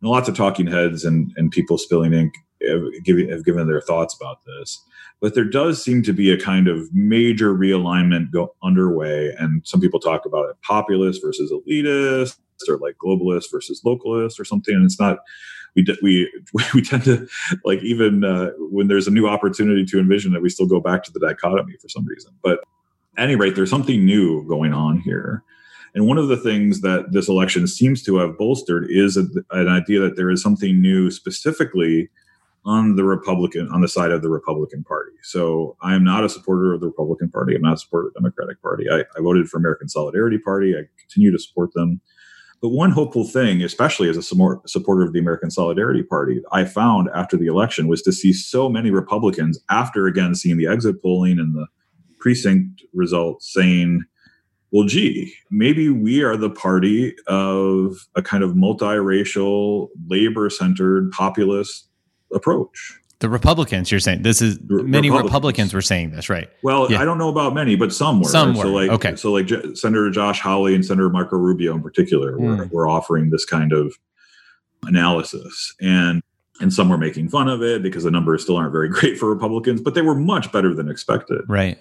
And 0.00 0.10
lots 0.10 0.28
of 0.28 0.36
talking 0.36 0.66
heads 0.66 1.04
and, 1.04 1.32
and 1.36 1.50
people 1.50 1.78
spilling 1.78 2.12
ink 2.12 2.34
have 2.66 2.82
have 3.30 3.44
given 3.44 3.66
their 3.66 3.80
thoughts 3.80 4.16
about 4.20 4.38
this. 4.44 4.82
But 5.20 5.34
there 5.34 5.44
does 5.44 5.82
seem 5.82 6.02
to 6.04 6.12
be 6.12 6.30
a 6.30 6.40
kind 6.40 6.68
of 6.68 6.92
major 6.94 7.52
realignment 7.52 8.30
go 8.30 8.54
underway. 8.62 9.34
And 9.38 9.66
some 9.66 9.80
people 9.80 9.98
talk 9.98 10.24
about 10.24 10.48
it 10.48 10.56
populist 10.62 11.20
versus 11.22 11.52
elitist 11.52 12.38
or 12.68 12.78
like 12.78 12.96
globalist 12.96 13.50
versus 13.52 13.82
localist 13.84 14.40
or 14.40 14.44
something 14.44 14.74
and 14.74 14.84
it's 14.84 15.00
not 15.00 15.18
we 15.74 15.86
we 16.02 16.64
we 16.74 16.82
tend 16.82 17.04
to 17.04 17.28
like 17.64 17.82
even 17.82 18.24
uh, 18.24 18.50
when 18.58 18.88
there's 18.88 19.06
a 19.06 19.12
new 19.12 19.28
opportunity 19.28 19.84
to 19.86 19.98
envision 19.98 20.34
it, 20.34 20.42
we 20.42 20.48
still 20.48 20.66
go 20.66 20.80
back 20.80 21.02
to 21.04 21.12
the 21.12 21.20
dichotomy 21.20 21.74
for 21.80 21.88
some 21.88 22.06
reason. 22.06 22.32
But 22.42 22.60
at 23.16 23.24
any 23.24 23.36
rate, 23.36 23.54
there's 23.54 23.70
something 23.70 24.04
new 24.04 24.46
going 24.46 24.72
on 24.72 25.00
here. 25.00 25.42
And 25.94 26.06
one 26.06 26.18
of 26.18 26.28
the 26.28 26.36
things 26.36 26.82
that 26.82 27.12
this 27.12 27.28
election 27.28 27.66
seems 27.66 28.02
to 28.04 28.18
have 28.18 28.36
bolstered 28.38 28.86
is 28.90 29.16
a, 29.16 29.24
an 29.50 29.68
idea 29.68 30.00
that 30.00 30.16
there 30.16 30.30
is 30.30 30.42
something 30.42 30.80
new 30.80 31.10
specifically 31.10 32.10
on 32.64 32.96
the 32.96 33.04
Republican, 33.04 33.68
on 33.72 33.80
the 33.80 33.88
side 33.88 34.10
of 34.10 34.20
the 34.20 34.28
Republican 34.28 34.84
Party. 34.84 35.12
So 35.22 35.76
I 35.80 35.94
am 35.94 36.04
not 36.04 36.24
a 36.24 36.28
supporter 36.28 36.74
of 36.74 36.80
the 36.80 36.86
Republican 36.86 37.30
Party. 37.30 37.56
I'm 37.56 37.62
not 37.62 37.74
a 37.74 37.78
supporter 37.78 38.08
of 38.08 38.14
the 38.14 38.20
Democratic 38.20 38.60
Party. 38.60 38.84
I, 38.90 39.00
I 39.16 39.22
voted 39.22 39.48
for 39.48 39.56
American 39.56 39.88
Solidarity 39.88 40.38
Party. 40.38 40.74
I 40.76 40.82
continue 41.00 41.32
to 41.32 41.38
support 41.38 41.72
them. 41.72 42.02
But 42.60 42.70
one 42.70 42.90
hopeful 42.90 43.24
thing, 43.24 43.62
especially 43.62 44.08
as 44.08 44.16
a 44.16 44.22
supporter 44.22 45.02
of 45.02 45.12
the 45.12 45.20
American 45.20 45.50
Solidarity 45.50 46.02
Party, 46.02 46.42
I 46.50 46.64
found 46.64 47.08
after 47.14 47.36
the 47.36 47.46
election 47.46 47.86
was 47.86 48.02
to 48.02 48.12
see 48.12 48.32
so 48.32 48.68
many 48.68 48.90
Republicans, 48.90 49.60
after 49.70 50.06
again 50.06 50.34
seeing 50.34 50.56
the 50.56 50.66
exit 50.66 51.00
polling 51.00 51.38
and 51.38 51.54
the 51.54 51.66
precinct 52.18 52.82
results, 52.92 53.52
saying, 53.52 54.02
well, 54.72 54.86
gee, 54.86 55.32
maybe 55.50 55.88
we 55.88 56.22
are 56.22 56.36
the 56.36 56.50
party 56.50 57.14
of 57.28 58.08
a 58.16 58.22
kind 58.22 58.42
of 58.42 58.50
multiracial, 58.54 59.88
labor 60.08 60.50
centered, 60.50 61.12
populist 61.12 61.88
approach. 62.34 62.97
The 63.20 63.28
Republicans, 63.28 63.90
you're 63.90 63.98
saying 63.98 64.22
this 64.22 64.40
is 64.40 64.60
many 64.68 65.08
Republicans. 65.08 65.24
Republicans 65.24 65.74
were 65.74 65.82
saying 65.82 66.12
this, 66.12 66.30
right? 66.30 66.48
Well, 66.62 66.90
yeah. 66.90 67.00
I 67.00 67.04
don't 67.04 67.18
know 67.18 67.28
about 67.28 67.52
many, 67.52 67.74
but 67.74 67.92
some 67.92 68.20
were. 68.20 68.28
Some 68.28 68.54
were. 68.54 68.62
So 68.62 68.68
like, 68.68 68.90
okay. 68.90 69.16
So 69.16 69.32
like 69.32 69.46
J- 69.46 69.74
Senator 69.74 70.08
Josh 70.10 70.40
Hawley 70.40 70.74
and 70.74 70.86
Senator 70.86 71.10
Marco 71.10 71.36
Rubio 71.36 71.74
in 71.74 71.82
particular 71.82 72.34
mm. 72.34 72.58
were, 72.58 72.66
were 72.66 72.88
offering 72.88 73.30
this 73.30 73.44
kind 73.44 73.72
of 73.72 73.92
analysis, 74.84 75.74
and 75.80 76.22
and 76.60 76.72
some 76.72 76.88
were 76.88 76.98
making 76.98 77.28
fun 77.28 77.48
of 77.48 77.60
it 77.60 77.82
because 77.82 78.04
the 78.04 78.10
numbers 78.10 78.44
still 78.44 78.56
aren't 78.56 78.72
very 78.72 78.88
great 78.90 79.18
for 79.18 79.28
Republicans, 79.28 79.80
but 79.80 79.94
they 79.94 80.02
were 80.02 80.14
much 80.14 80.52
better 80.52 80.72
than 80.72 80.88
expected. 80.88 81.40
Right. 81.48 81.78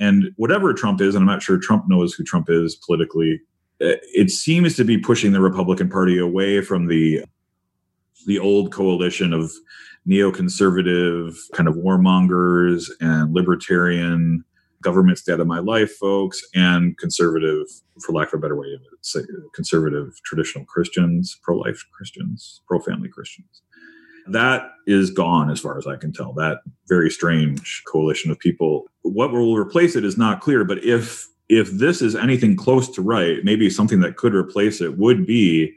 And 0.00 0.32
whatever 0.36 0.72
Trump 0.72 1.00
is, 1.00 1.14
and 1.14 1.22
I'm 1.22 1.26
not 1.26 1.42
sure 1.42 1.58
Trump 1.58 1.84
knows 1.88 2.14
who 2.14 2.24
Trump 2.24 2.48
is 2.48 2.74
politically, 2.74 3.40
it 3.80 4.30
seems 4.30 4.76
to 4.76 4.84
be 4.84 4.98
pushing 4.98 5.32
the 5.32 5.40
Republican 5.40 5.88
Party 5.88 6.18
away 6.18 6.62
from 6.62 6.86
the 6.86 7.24
the 8.26 8.38
old 8.38 8.72
coalition 8.72 9.32
of 9.32 9.52
neoconservative 10.08 11.36
kind 11.52 11.68
of 11.68 11.74
warmongers 11.76 12.90
and 13.00 13.34
libertarian 13.34 14.44
government 14.82 15.20
out 15.28 15.40
of 15.40 15.46
my 15.46 15.58
life 15.58 15.92
folks 15.96 16.40
and 16.54 16.96
conservative 16.98 17.66
for 18.00 18.12
lack 18.12 18.28
of 18.28 18.38
a 18.38 18.40
better 18.40 18.56
way 18.56 18.68
of 18.74 18.80
say 19.02 19.20
conservative 19.54 20.12
traditional 20.24 20.64
christians 20.64 21.38
pro-life 21.42 21.84
christians 21.92 22.62
pro-family 22.66 23.08
christians. 23.08 23.62
That 24.30 24.70
is 24.86 25.10
gone 25.10 25.50
as 25.50 25.60
far 25.60 25.78
as 25.78 25.86
i 25.86 25.96
can 25.96 26.12
tell. 26.12 26.32
That 26.34 26.58
very 26.88 27.10
strange 27.10 27.82
coalition 27.90 28.30
of 28.30 28.38
people. 28.38 28.84
What 29.02 29.32
will 29.32 29.56
replace 29.56 29.96
it 29.96 30.04
is 30.04 30.16
not 30.16 30.40
clear 30.40 30.64
but 30.64 30.82
if 30.84 31.26
if 31.48 31.70
this 31.72 32.00
is 32.02 32.14
anything 32.14 32.54
close 32.56 32.88
to 32.90 33.02
right 33.02 33.38
maybe 33.42 33.68
something 33.68 34.00
that 34.00 34.16
could 34.16 34.34
replace 34.34 34.80
it 34.80 34.96
would 34.96 35.26
be 35.26 35.74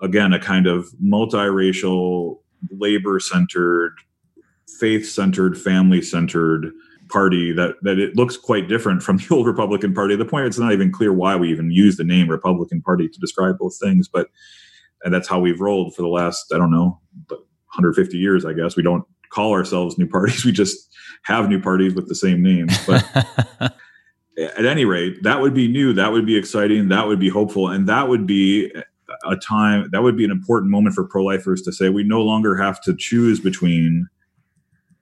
again 0.00 0.32
a 0.32 0.38
kind 0.38 0.66
of 0.66 0.88
multiracial 1.02 2.38
labor 2.70 3.20
centered 3.20 3.94
faith 4.78 5.08
centered 5.08 5.58
family 5.58 6.02
centered 6.02 6.72
party 7.08 7.52
that 7.52 7.74
that 7.82 7.98
it 7.98 8.16
looks 8.16 8.36
quite 8.36 8.68
different 8.68 9.02
from 9.02 9.16
the 9.28 9.28
old 9.30 9.46
Republican 9.46 9.94
Party. 9.94 10.16
The 10.16 10.24
point 10.24 10.46
it's 10.46 10.58
not 10.58 10.72
even 10.72 10.92
clear 10.92 11.12
why 11.12 11.36
we 11.36 11.50
even 11.50 11.70
use 11.70 11.96
the 11.96 12.04
name 12.04 12.28
Republican 12.28 12.82
Party 12.82 13.08
to 13.08 13.20
describe 13.20 13.58
both 13.58 13.78
things, 13.78 14.08
but 14.08 14.28
and 15.04 15.14
that's 15.14 15.28
how 15.28 15.38
we've 15.40 15.60
rolled 15.60 15.94
for 15.94 16.02
the 16.02 16.08
last 16.08 16.52
I 16.52 16.58
don't 16.58 16.70
know 16.70 17.00
150 17.28 18.16
years. 18.16 18.44
I 18.44 18.52
guess 18.52 18.76
we 18.76 18.82
don't 18.82 19.04
call 19.30 19.52
ourselves 19.52 19.98
new 19.98 20.06
parties; 20.06 20.44
we 20.44 20.52
just 20.52 20.88
have 21.24 21.48
new 21.48 21.60
parties 21.60 21.94
with 21.94 22.08
the 22.08 22.14
same 22.14 22.42
name. 22.42 22.68
But 22.86 23.04
at 24.38 24.64
any 24.64 24.84
rate, 24.84 25.22
that 25.22 25.40
would 25.40 25.54
be 25.54 25.68
new. 25.68 25.92
That 25.92 26.12
would 26.12 26.26
be 26.26 26.36
exciting. 26.36 26.88
That 26.88 27.06
would 27.06 27.20
be 27.20 27.28
hopeful, 27.28 27.68
and 27.68 27.88
that 27.88 28.08
would 28.08 28.26
be 28.26 28.72
a 29.24 29.36
time 29.36 29.88
that 29.92 30.02
would 30.02 30.16
be 30.16 30.24
an 30.24 30.30
important 30.30 30.70
moment 30.70 30.94
for 30.94 31.04
pro-lifers 31.04 31.62
to 31.62 31.72
say 31.72 31.88
we 31.88 32.04
no 32.04 32.22
longer 32.22 32.56
have 32.56 32.80
to 32.82 32.94
choose 32.96 33.40
between 33.40 34.06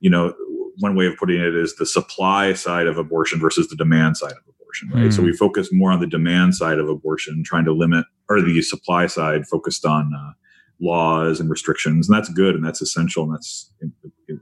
you 0.01 0.11
know 0.11 0.35
one 0.79 0.95
way 0.95 1.07
of 1.07 1.17
putting 1.17 1.41
it 1.41 1.55
is 1.55 1.77
the 1.77 1.87
supply 1.87 2.53
side 2.53 2.87
of 2.87 2.99
abortion 2.99 3.41
versus 3.41 3.69
the 3.69 3.77
demand 3.77 4.17
side 4.17 4.33
of 4.33 4.55
abortion, 4.61 4.89
right? 4.91 5.11
Mm. 5.11 5.13
So 5.13 5.21
hmm. 5.21 5.27
we 5.27 5.33
focus 5.33 5.69
more 5.73 5.91
on 5.91 6.01
the 6.01 6.07
demand 6.07 6.55
side 6.55 6.79
of 6.79 6.89
abortion, 6.89 7.43
trying 7.45 7.65
to 7.65 7.73
limit, 7.73 8.05
or 8.29 8.43
the 8.43 8.61
supply 8.63 9.07
side 9.07 9.47
focused 9.47 9.87
on 9.87 10.13
uh, 10.15 10.33
laws 10.81 11.41
and 11.41 11.49
restrictions, 11.49 12.09
and 12.09 12.17
that's 12.17 12.29
good 12.29 12.55
and 12.55 12.65
that's 12.65 12.83
essential 12.83 13.25
and 13.25 13.33
that's 13.33 13.73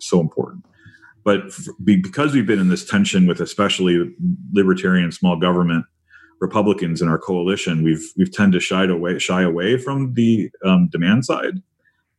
so 0.01 0.21
important. 0.21 0.65
But 1.25 1.45
because 1.83 2.35
we've 2.35 2.47
been 2.47 2.59
in 2.59 2.69
this 2.69 2.85
tension 2.85 3.27
with 3.27 3.41
especially 3.41 4.15
libertarian 4.53 5.11
small 5.11 5.39
government 5.39 5.87
Republicans 6.41 7.01
in 7.01 7.09
our 7.09 7.19
coalition, 7.19 7.83
we've 7.83 8.13
we've 8.17 8.33
tended 8.33 8.61
to 8.61 8.65
shy 8.65 8.85
away 8.85 9.19
shy 9.19 9.43
away 9.43 9.79
from 9.79 10.15
the 10.15 10.51
um, 10.65 10.89
demand 10.89 11.25
side 11.25 11.63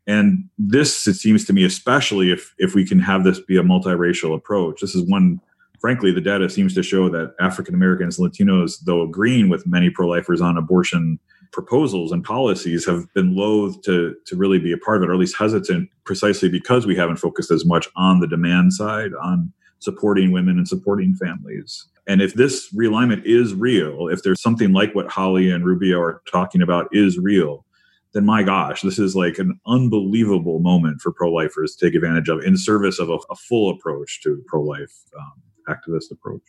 and 0.08 0.50
this, 0.58 1.08
it 1.08 1.16
seems 1.16 1.46
to 1.46 1.54
me, 1.54 1.64
especially 1.64 2.32
if 2.32 2.54
if 2.58 2.76
we 2.76 2.86
can 2.86 3.00
have 3.00 3.24
this 3.24 3.40
be 3.40 3.58
a 3.58 3.64
multiracial 3.64 4.36
approach, 4.36 4.82
this 4.82 4.96
is 4.96 5.10
one. 5.10 5.40
Frankly, 5.82 6.12
the 6.12 6.22
data 6.22 6.50
seems 6.50 6.74
to 6.74 6.82
show 6.82 7.10
that 7.10 7.36
African 7.40 7.76
Americans, 7.76 8.18
Latinos, 8.18 8.80
though 8.86 9.04
agreeing 9.04 9.50
with 9.50 9.68
many 9.68 9.90
pro-lifers 9.90 10.42
on 10.42 10.58
abortion 10.58 11.20
proposals 11.52 12.12
and 12.12 12.24
policies, 12.24 12.86
have 12.86 13.12
been 13.14 13.36
loath 13.36 13.82
to 13.84 14.16
to 14.26 14.36
really 14.36 14.60
be 14.60 14.72
a 14.72 14.78
part 14.78 14.98
of 14.98 15.04
it, 15.04 15.10
or 15.10 15.14
at 15.14 15.20
least 15.20 15.38
hesitant, 15.38 15.90
precisely 16.04 16.50
because 16.50 16.86
we 16.86 16.96
haven't 16.96 17.18
focused 17.18 17.52
as 17.52 17.66
much 17.66 17.88
on 17.96 18.20
the 18.20 18.28
demand 18.28 18.74
side, 18.74 19.12
on 19.22 19.52
supporting 19.80 20.32
women 20.32 20.58
and 20.58 20.68
supporting 20.68 21.16
families. 21.16 21.88
And 22.08 22.22
if 22.22 22.34
this 22.36 22.72
realignment 22.74 23.26
is 23.26 23.54
real, 23.54 24.08
if 24.10 24.24
there's 24.24 24.42
something 24.42 24.74
like 24.74 24.94
what 24.94 25.10
Hawley 25.10 25.50
and 25.50 25.66
Rubio 25.66 26.00
are 26.00 26.22
talking 26.32 26.62
about 26.62 26.88
is 26.92 27.18
real, 27.18 27.66
then 28.14 28.26
my 28.26 28.44
gosh, 28.44 28.82
this 28.82 29.00
is 29.00 29.16
like 29.16 29.40
an 29.40 29.60
unbelievable 29.68 30.60
moment 30.60 31.02
for 31.02 31.12
pro 31.12 31.32
lifers 31.32 31.76
to 31.76 31.86
take 31.86 31.96
advantage 31.96 32.30
of 32.30 32.44
in 32.44 32.58
service 32.58 33.00
of 33.00 33.10
a, 33.10 33.18
a 33.30 33.36
full 33.36 33.70
approach 33.70 34.22
to 34.24 34.42
pro 34.48 34.62
life 34.62 34.94
um, 35.18 35.42
activist 35.68 36.12
approach. 36.12 36.42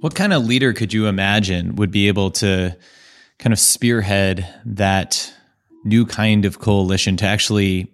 What 0.00 0.14
kind 0.14 0.32
of 0.32 0.44
leader 0.44 0.72
could 0.72 0.92
you 0.92 1.06
imagine 1.06 1.74
would 1.76 1.90
be 1.90 2.06
able 2.06 2.30
to 2.32 2.76
kind 3.38 3.52
of 3.52 3.58
spearhead 3.58 4.46
that 4.64 5.34
new 5.84 6.04
kind 6.06 6.44
of 6.44 6.60
coalition 6.60 7.16
to 7.16 7.26
actually 7.26 7.90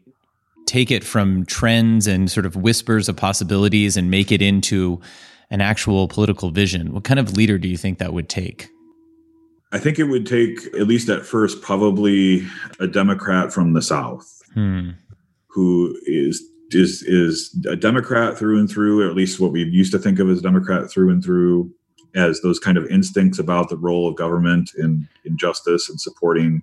take 0.67 0.91
it 0.91 1.05
from 1.05 1.47
trends 1.47 2.07
and 2.07 2.31
sort 2.31 2.47
of 2.47 2.57
whispers 2.57 3.09
of 3.09 3.17
possibilities 3.17 3.97
and 3.97 4.11
make 4.11 4.33
it 4.33 4.43
into 4.43 5.01
an 5.51 5.61
actual 5.61 6.09
political 6.09 6.51
vision? 6.51 6.93
What 6.93 7.05
kind 7.05 7.21
of 7.21 7.37
leader 7.37 7.59
do 7.59 7.69
you 7.69 7.77
think 7.77 7.99
that 7.99 8.13
would 8.13 8.29
take? 8.29 8.69
I 9.73 9.79
think 9.79 9.99
it 9.99 10.05
would 10.05 10.27
take, 10.27 10.67
at 10.75 10.87
least 10.87 11.09
at 11.09 11.27
first, 11.27 11.61
probably 11.61 12.47
a 12.79 12.87
Democrat 12.87 13.53
from 13.53 13.73
the 13.73 13.83
South 13.83 14.41
hmm. 14.55 14.91
who 15.49 15.99
is 16.07 16.43
is 16.71 17.03
is 17.03 17.57
a 17.69 17.77
Democrat 17.77 18.39
through 18.39 18.59
and 18.59 18.71
through, 18.71 19.03
or 19.03 19.09
at 19.09 19.17
least 19.17 19.41
what 19.41 19.53
we 19.53 19.65
used 19.65 19.93
to 19.93 19.99
think 19.99 20.19
of 20.19 20.31
as 20.31 20.39
a 20.39 20.43
Democrat 20.43 20.91
through 20.91 21.11
and 21.11 21.23
through, 21.23 21.73
as 22.15 22.41
those 22.41 22.59
kind 22.59 22.79
of 22.79 22.87
instincts 22.87 23.39
about 23.39 23.69
the 23.69 23.77
role 23.77 24.09
of 24.09 24.17
government 24.17 24.71
in, 24.79 25.09
in 25.25 25.37
justice 25.37 25.89
and 25.89 26.01
supporting 26.01 26.63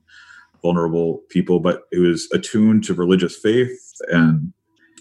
vulnerable 0.62 1.22
people, 1.30 1.60
but 1.60 1.84
it 1.91 2.00
was 2.00 2.30
attuned 2.34 2.84
to 2.84 2.94
religious 2.94 3.36
faith 3.36 3.94
and 4.10 4.54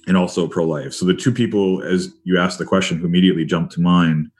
and 0.06 0.16
also 0.16 0.48
pro-life. 0.48 0.92
So 0.92 1.06
the 1.06 1.14
two 1.14 1.32
people, 1.32 1.82
as 1.82 2.12
you 2.24 2.38
asked 2.38 2.58
the 2.58 2.64
question, 2.64 2.98
who 2.98 3.06
immediately 3.06 3.44
jumped 3.44 3.72
to 3.74 3.80
mind 3.80 4.30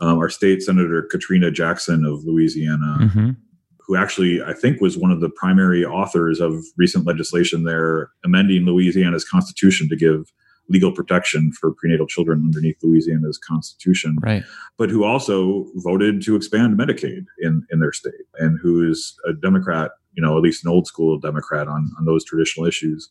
um, 0.00 0.18
our 0.18 0.30
state 0.30 0.62
senator 0.62 1.02
Katrina 1.02 1.50
Jackson 1.50 2.04
of 2.04 2.24
Louisiana, 2.24 2.98
mm-hmm. 3.00 3.30
who 3.78 3.96
actually 3.96 4.42
I 4.42 4.52
think 4.52 4.80
was 4.80 4.98
one 4.98 5.10
of 5.10 5.20
the 5.20 5.28
primary 5.30 5.84
authors 5.84 6.40
of 6.40 6.64
recent 6.76 7.06
legislation 7.06 7.64
there 7.64 8.10
amending 8.24 8.64
Louisiana's 8.64 9.24
constitution 9.24 9.88
to 9.88 9.96
give 9.96 10.32
legal 10.68 10.90
protection 10.90 11.52
for 11.52 11.74
prenatal 11.74 12.06
children 12.06 12.40
underneath 12.42 12.76
Louisiana's 12.82 13.38
constitution, 13.38 14.16
right? 14.22 14.42
But 14.78 14.90
who 14.90 15.04
also 15.04 15.66
voted 15.76 16.22
to 16.22 16.36
expand 16.36 16.78
Medicaid 16.78 17.26
in 17.40 17.66
in 17.70 17.80
their 17.80 17.92
state, 17.92 18.12
and 18.38 18.58
who 18.60 18.90
is 18.90 19.14
a 19.26 19.32
Democrat, 19.32 19.92
you 20.14 20.22
know, 20.22 20.36
at 20.36 20.42
least 20.42 20.64
an 20.64 20.70
old 20.70 20.86
school 20.86 21.18
Democrat 21.18 21.68
on 21.68 21.90
on 21.98 22.06
those 22.06 22.24
traditional 22.24 22.66
issues 22.66 23.10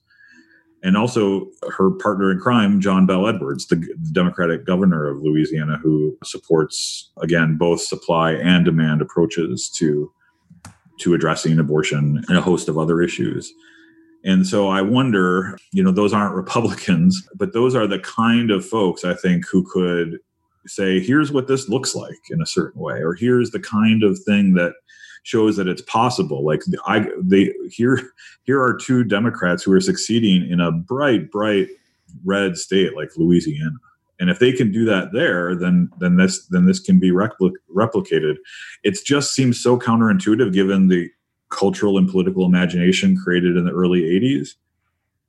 and 0.83 0.97
also 0.97 1.47
her 1.71 1.91
partner 1.91 2.31
in 2.31 2.39
crime, 2.39 2.81
John 2.81 3.05
Bel 3.05 3.27
Edwards, 3.27 3.67
the, 3.67 3.77
the, 3.77 4.11
Democratic 4.11 4.65
governor 4.65 5.07
of 5.07 5.21
Louisiana, 5.21 5.77
who 5.81 6.17
supports 6.23 7.09
again 7.21 7.55
both 7.57 7.81
supply 7.81 8.33
and 8.33 8.65
demand 8.65 9.01
approaches 9.01 9.69
to 9.77 10.11
to 10.99 11.13
addressing 11.13 11.57
abortion 11.57 12.23
and 12.27 12.37
a 12.37 12.41
host 12.41 12.69
of 12.69 12.77
other 12.77 13.01
issues. 13.01 13.51
And 14.25 14.45
so 14.45 14.69
I 14.69 14.81
wonder, 14.81 15.57
you 15.71 15.83
know, 15.83 15.91
those 15.91 16.13
aren't 16.13 16.35
Republicans, 16.43 17.27
but 17.35 17.53
those 17.53 17.75
are 17.75 17.87
the 17.87 17.99
kind 17.99 18.51
of 18.51 18.65
folks 18.65 19.03
I 19.03 19.15
think 19.15 19.45
who 19.47 19.65
could 19.71 20.19
say, 20.67 20.99
here's 20.99 21.31
what 21.31 21.47
this 21.47 21.67
looks 21.67 21.95
like 21.95 22.19
in 22.29 22.41
a 22.41 22.45
certain 22.45 22.81
way, 22.81 23.01
or 23.01 23.13
here's 23.13 23.51
the 23.51 23.59
kind 23.59 24.03
of 24.03 24.19
thing 24.19 24.53
that 24.53 24.73
shows 25.23 25.55
that 25.57 25.67
it's 25.67 25.81
possible. 25.81 26.45
Like 26.45 26.61
I, 26.85 27.07
they 27.19 27.53
here, 27.69 28.11
here 28.43 28.61
are 28.61 28.77
two 28.77 29.03
Democrats 29.03 29.63
who 29.63 29.73
are 29.73 29.81
succeeding 29.81 30.49
in 30.49 30.59
a 30.59 30.71
bright, 30.71 31.31
bright 31.31 31.67
red 32.23 32.57
state 32.57 32.95
like 32.95 33.09
Louisiana. 33.17 33.77
And 34.19 34.29
if 34.29 34.39
they 34.39 34.51
can 34.51 34.71
do 34.71 34.85
that 34.85 35.11
there, 35.11 35.55
then 35.55 35.89
then 35.99 36.17
this 36.17 36.45
then 36.47 36.65
this 36.65 36.79
can 36.79 36.99
be 36.99 37.11
repli- 37.11 37.51
replicated. 37.73 38.35
It 38.83 38.97
just 39.03 39.33
seems 39.33 39.61
so 39.61 39.77
counterintuitive 39.77 40.53
given 40.53 40.87
the 40.87 41.09
cultural 41.49 41.97
and 41.97 42.09
political 42.09 42.45
imagination 42.45 43.17
created 43.17 43.57
in 43.57 43.65
the 43.65 43.71
early 43.71 44.01
80s. 44.01 44.55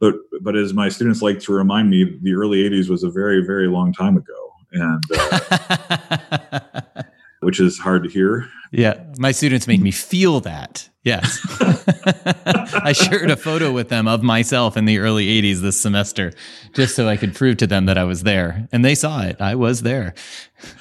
But 0.00 0.16
but 0.42 0.56
as 0.56 0.74
my 0.74 0.88
students 0.90 1.22
like 1.22 1.40
to 1.40 1.52
remind 1.52 1.90
me, 1.90 2.18
the 2.22 2.34
early 2.34 2.62
80s 2.68 2.88
was 2.88 3.02
a 3.02 3.10
very 3.10 3.44
very 3.44 3.68
long 3.68 3.92
time 3.92 4.16
ago, 4.16 4.52
and 4.72 5.02
uh, 5.16 6.60
which 7.44 7.60
is 7.60 7.78
hard 7.78 8.02
to 8.04 8.10
hear. 8.10 8.48
Yeah, 8.70 9.04
my 9.18 9.32
students 9.32 9.66
make 9.66 9.80
me 9.80 9.90
feel 9.90 10.40
that. 10.40 10.88
Yes. 11.04 11.38
I 12.74 12.92
shared 12.92 13.30
a 13.30 13.36
photo 13.36 13.70
with 13.70 13.90
them 13.90 14.08
of 14.08 14.22
myself 14.22 14.76
in 14.76 14.86
the 14.86 14.98
early 14.98 15.26
80s 15.42 15.60
this 15.60 15.78
semester 15.78 16.32
just 16.72 16.96
so 16.96 17.06
I 17.06 17.16
could 17.16 17.34
prove 17.34 17.58
to 17.58 17.66
them 17.66 17.86
that 17.86 17.98
I 17.98 18.04
was 18.04 18.22
there. 18.22 18.66
And 18.72 18.84
they 18.84 18.94
saw 18.94 19.22
it. 19.22 19.40
I 19.40 19.54
was 19.54 19.82
there. 19.82 20.14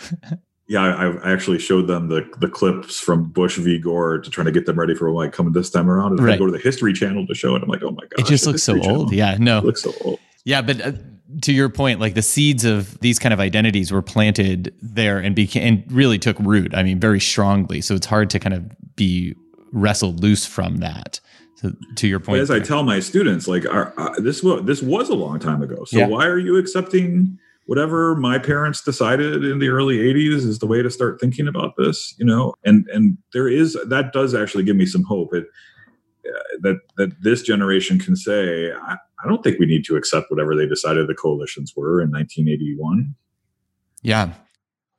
yeah, 0.67 0.82
I, 0.82 1.08
I, 1.12 1.32
actually 1.32 1.60
showed 1.60 1.88
them 1.88 2.08
the, 2.08 2.26
the 2.39 2.47
clips 2.47 3.02
from 3.02 3.32
Bush 3.32 3.58
v. 3.58 3.78
Gore 3.78 4.19
to 4.19 4.30
try 4.30 4.45
to 4.45 4.52
get 4.52 4.65
them 4.65 4.80
ready 4.80 4.95
for 4.95 5.12
like 5.12 5.34
coming 5.34 5.52
this 5.52 5.69
time 5.69 5.89
around. 5.89 6.13
And 6.13 6.21
right. 6.21 6.36
I 6.36 6.38
go 6.38 6.45
to 6.45 6.54
the 6.54 6.60
History 6.60 6.93
Channel 6.93 7.28
to 7.28 7.36
show 7.36 7.56
it. 7.56 7.62
I'm 7.62 7.69
like, 7.69 7.84
oh 7.84 7.91
my 7.91 8.04
god, 8.04 8.19
it 8.19 8.26
just 8.26 8.47
looks 8.47 8.63
so 8.63 8.80
Channel. 8.80 9.02
old. 9.02 9.13
Yeah, 9.13 9.36
no, 9.39 9.58
it 9.58 9.65
looks 9.65 9.84
so 9.84 9.93
old. 10.06 10.19
Yeah, 10.45 10.62
but 10.62 10.82
uh, 10.82 10.91
to 11.41 11.53
your 11.53 11.69
point, 11.69 11.99
like 11.99 12.13
the 12.13 12.21
seeds 12.21 12.65
of 12.65 12.99
these 12.99 13.19
kind 13.19 13.34
of 13.34 13.39
identities 13.39 13.91
were 13.91 14.01
planted 14.01 14.73
there 14.82 15.19
and 15.19 15.36
became 15.36 15.63
and 15.63 15.91
really 15.91 16.19
took 16.19 16.38
root. 16.39 16.75
I 16.75 16.84
mean, 16.84 16.99
very 16.99 17.19
strongly. 17.19 17.82
So 17.82 17.95
it's 17.95 18.06
hard 18.06 18.29
to 18.32 18.39
kind 18.39 18.53
of 18.53 18.95
be 18.95 19.36
wrestled 19.71 20.21
loose 20.21 20.45
from 20.45 20.77
that. 20.77 21.19
So 21.56 21.71
to 21.95 22.08
your 22.08 22.19
point, 22.19 22.41
as 22.41 22.49
there. 22.49 22.58
I 22.58 22.60
tell 22.60 22.84
my 22.84 22.99
students, 22.99 23.47
like 23.47 23.65
our, 23.67 23.93
uh, 23.97 24.19
this 24.19 24.43
was 24.43 24.65
this 24.65 24.82
was 24.82 25.10
a 25.10 25.15
long 25.15 25.39
time 25.39 25.62
ago. 25.62 25.86
So 25.86 25.99
yeah. 25.99 26.08
why 26.08 26.25
are 26.25 26.39
you 26.39 26.58
accepting 26.58 27.39
whatever 27.65 28.15
my 28.15 28.38
parents 28.38 28.82
decided 28.82 29.45
in 29.45 29.60
the 29.60 29.69
early 29.69 29.99
80s 29.99 30.45
is 30.45 30.60
the 30.60 30.67
way 30.67 30.82
to 30.82 30.89
start 30.89 31.21
thinking 31.21 31.47
about 31.47 31.75
this? 31.77 32.13
You 32.19 32.25
know, 32.25 32.53
and 32.65 32.86
and 32.93 33.17
there 33.32 33.47
is 33.47 33.77
that 33.88 34.12
does 34.12 34.36
actually 34.36 34.65
give 34.65 34.75
me 34.75 34.86
some 34.86 35.03
hope. 35.03 35.34
It 35.34 35.45
Uh, 36.25 36.39
that 36.62 36.79
that 36.97 37.12
this 37.21 37.41
generation 37.41 37.99
can 37.99 38.15
say, 38.15 38.71
I, 38.71 38.97
I 39.23 39.27
don't 39.27 39.43
think 39.43 39.59
we 39.59 39.65
need 39.65 39.86
to 39.86 39.95
accept 39.95 40.29
whatever 40.29 40.55
they 40.55 40.67
decided 40.67 41.07
the 41.07 41.15
coalitions 41.15 41.73
were 41.75 42.01
in 42.01 42.12
1981. 42.12 43.15
Yeah. 44.01 44.33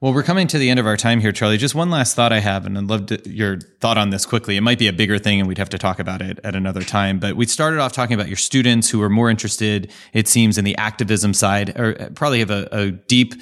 Well, 0.00 0.12
we're 0.12 0.22
coming 0.22 0.46
to 0.48 0.58
the 0.58 0.68
end 0.68 0.78
of 0.78 0.86
our 0.86 0.98
time 0.98 1.20
here, 1.20 1.32
Charlie. 1.32 1.56
Just 1.56 1.74
one 1.74 1.88
last 1.88 2.14
thought 2.14 2.30
I 2.30 2.40
have, 2.40 2.66
and 2.66 2.76
I'd 2.76 2.84
love 2.84 3.06
to, 3.06 3.30
your 3.30 3.58
thought 3.80 3.96
on 3.96 4.10
this 4.10 4.26
quickly. 4.26 4.56
It 4.56 4.60
might 4.60 4.78
be 4.78 4.86
a 4.86 4.92
bigger 4.92 5.18
thing, 5.18 5.38
and 5.38 5.48
we'd 5.48 5.56
have 5.56 5.70
to 5.70 5.78
talk 5.78 5.98
about 5.98 6.20
it 6.20 6.38
at 6.44 6.54
another 6.54 6.82
time. 6.82 7.18
But 7.18 7.36
we 7.36 7.46
started 7.46 7.80
off 7.80 7.92
talking 7.92 8.12
about 8.12 8.28
your 8.28 8.36
students 8.36 8.90
who 8.90 9.00
are 9.00 9.08
more 9.08 9.30
interested, 9.30 9.90
it 10.12 10.28
seems, 10.28 10.58
in 10.58 10.64
the 10.66 10.76
activism 10.76 11.32
side, 11.32 11.78
or 11.80 11.98
uh, 11.98 12.10
probably 12.10 12.40
have 12.40 12.50
a, 12.50 12.68
a 12.70 12.90
deep 12.90 13.34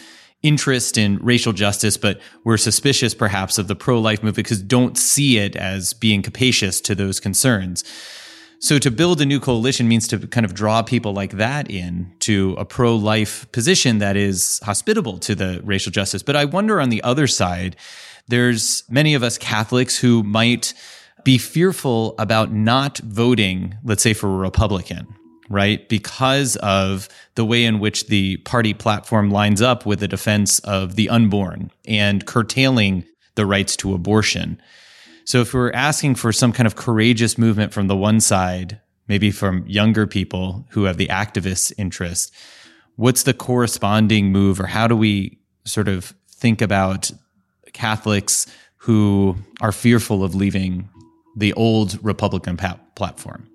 interest 0.42 0.98
in 0.98 1.18
racial 1.18 1.52
justice, 1.52 1.96
but 1.96 2.20
we're 2.44 2.56
suspicious 2.56 3.14
perhaps 3.14 3.58
of 3.58 3.68
the 3.68 3.76
pro 3.76 4.00
life 4.00 4.22
movement 4.22 4.36
because 4.36 4.62
don't 4.62 4.98
see 4.98 5.38
it 5.38 5.56
as 5.56 5.92
being 5.92 6.22
capacious 6.22 6.80
to 6.82 6.94
those 6.94 7.20
concerns. 7.20 7.84
So 8.58 8.78
to 8.78 8.92
build 8.92 9.20
a 9.20 9.26
new 9.26 9.40
coalition 9.40 9.88
means 9.88 10.06
to 10.08 10.18
kind 10.18 10.46
of 10.46 10.54
draw 10.54 10.82
people 10.82 11.12
like 11.12 11.32
that 11.32 11.68
in 11.68 12.12
to 12.20 12.54
a 12.58 12.64
pro 12.64 12.94
life 12.94 13.50
position 13.50 13.98
that 13.98 14.16
is 14.16 14.60
hospitable 14.62 15.18
to 15.18 15.34
the 15.34 15.60
racial 15.64 15.90
justice. 15.90 16.22
But 16.22 16.36
I 16.36 16.44
wonder 16.44 16.80
on 16.80 16.88
the 16.88 17.02
other 17.02 17.26
side, 17.26 17.74
there's 18.28 18.84
many 18.88 19.14
of 19.14 19.24
us 19.24 19.36
Catholics 19.36 19.98
who 19.98 20.22
might 20.22 20.74
be 21.24 21.38
fearful 21.38 22.14
about 22.18 22.52
not 22.52 22.98
voting, 22.98 23.76
let's 23.84 24.02
say 24.02 24.14
for 24.14 24.28
a 24.28 24.36
Republican, 24.36 25.08
right? 25.52 25.88
Because 25.88 26.56
of 26.56 27.08
the 27.34 27.44
way 27.44 27.64
in 27.64 27.78
which 27.78 28.06
the 28.06 28.38
party 28.38 28.74
platform 28.74 29.30
lines 29.30 29.60
up 29.60 29.84
with 29.84 30.00
the 30.00 30.08
defense 30.08 30.58
of 30.60 30.96
the 30.96 31.08
unborn 31.08 31.70
and 31.86 32.26
curtailing 32.26 33.04
the 33.34 33.46
rights 33.46 33.76
to 33.76 33.94
abortion. 33.94 34.60
So 35.24 35.40
if 35.40 35.54
we're 35.54 35.72
asking 35.72 36.16
for 36.16 36.32
some 36.32 36.52
kind 36.52 36.66
of 36.66 36.76
courageous 36.76 37.38
movement 37.38 37.72
from 37.72 37.86
the 37.86 37.96
one 37.96 38.20
side, 38.20 38.80
maybe 39.08 39.30
from 39.30 39.66
younger 39.66 40.06
people 40.06 40.66
who 40.70 40.84
have 40.84 40.96
the 40.96 41.08
activist 41.08 41.72
interest, 41.78 42.34
what's 42.96 43.22
the 43.22 43.34
corresponding 43.34 44.32
move 44.32 44.58
or 44.58 44.66
how 44.66 44.88
do 44.88 44.96
we 44.96 45.38
sort 45.64 45.88
of 45.88 46.14
think 46.28 46.60
about 46.60 47.10
Catholics 47.72 48.46
who 48.78 49.36
are 49.60 49.72
fearful 49.72 50.24
of 50.24 50.34
leaving 50.34 50.88
the 51.36 51.52
old 51.54 51.98
Republican 52.02 52.56
pa- 52.56 52.80
platform? 52.94 53.48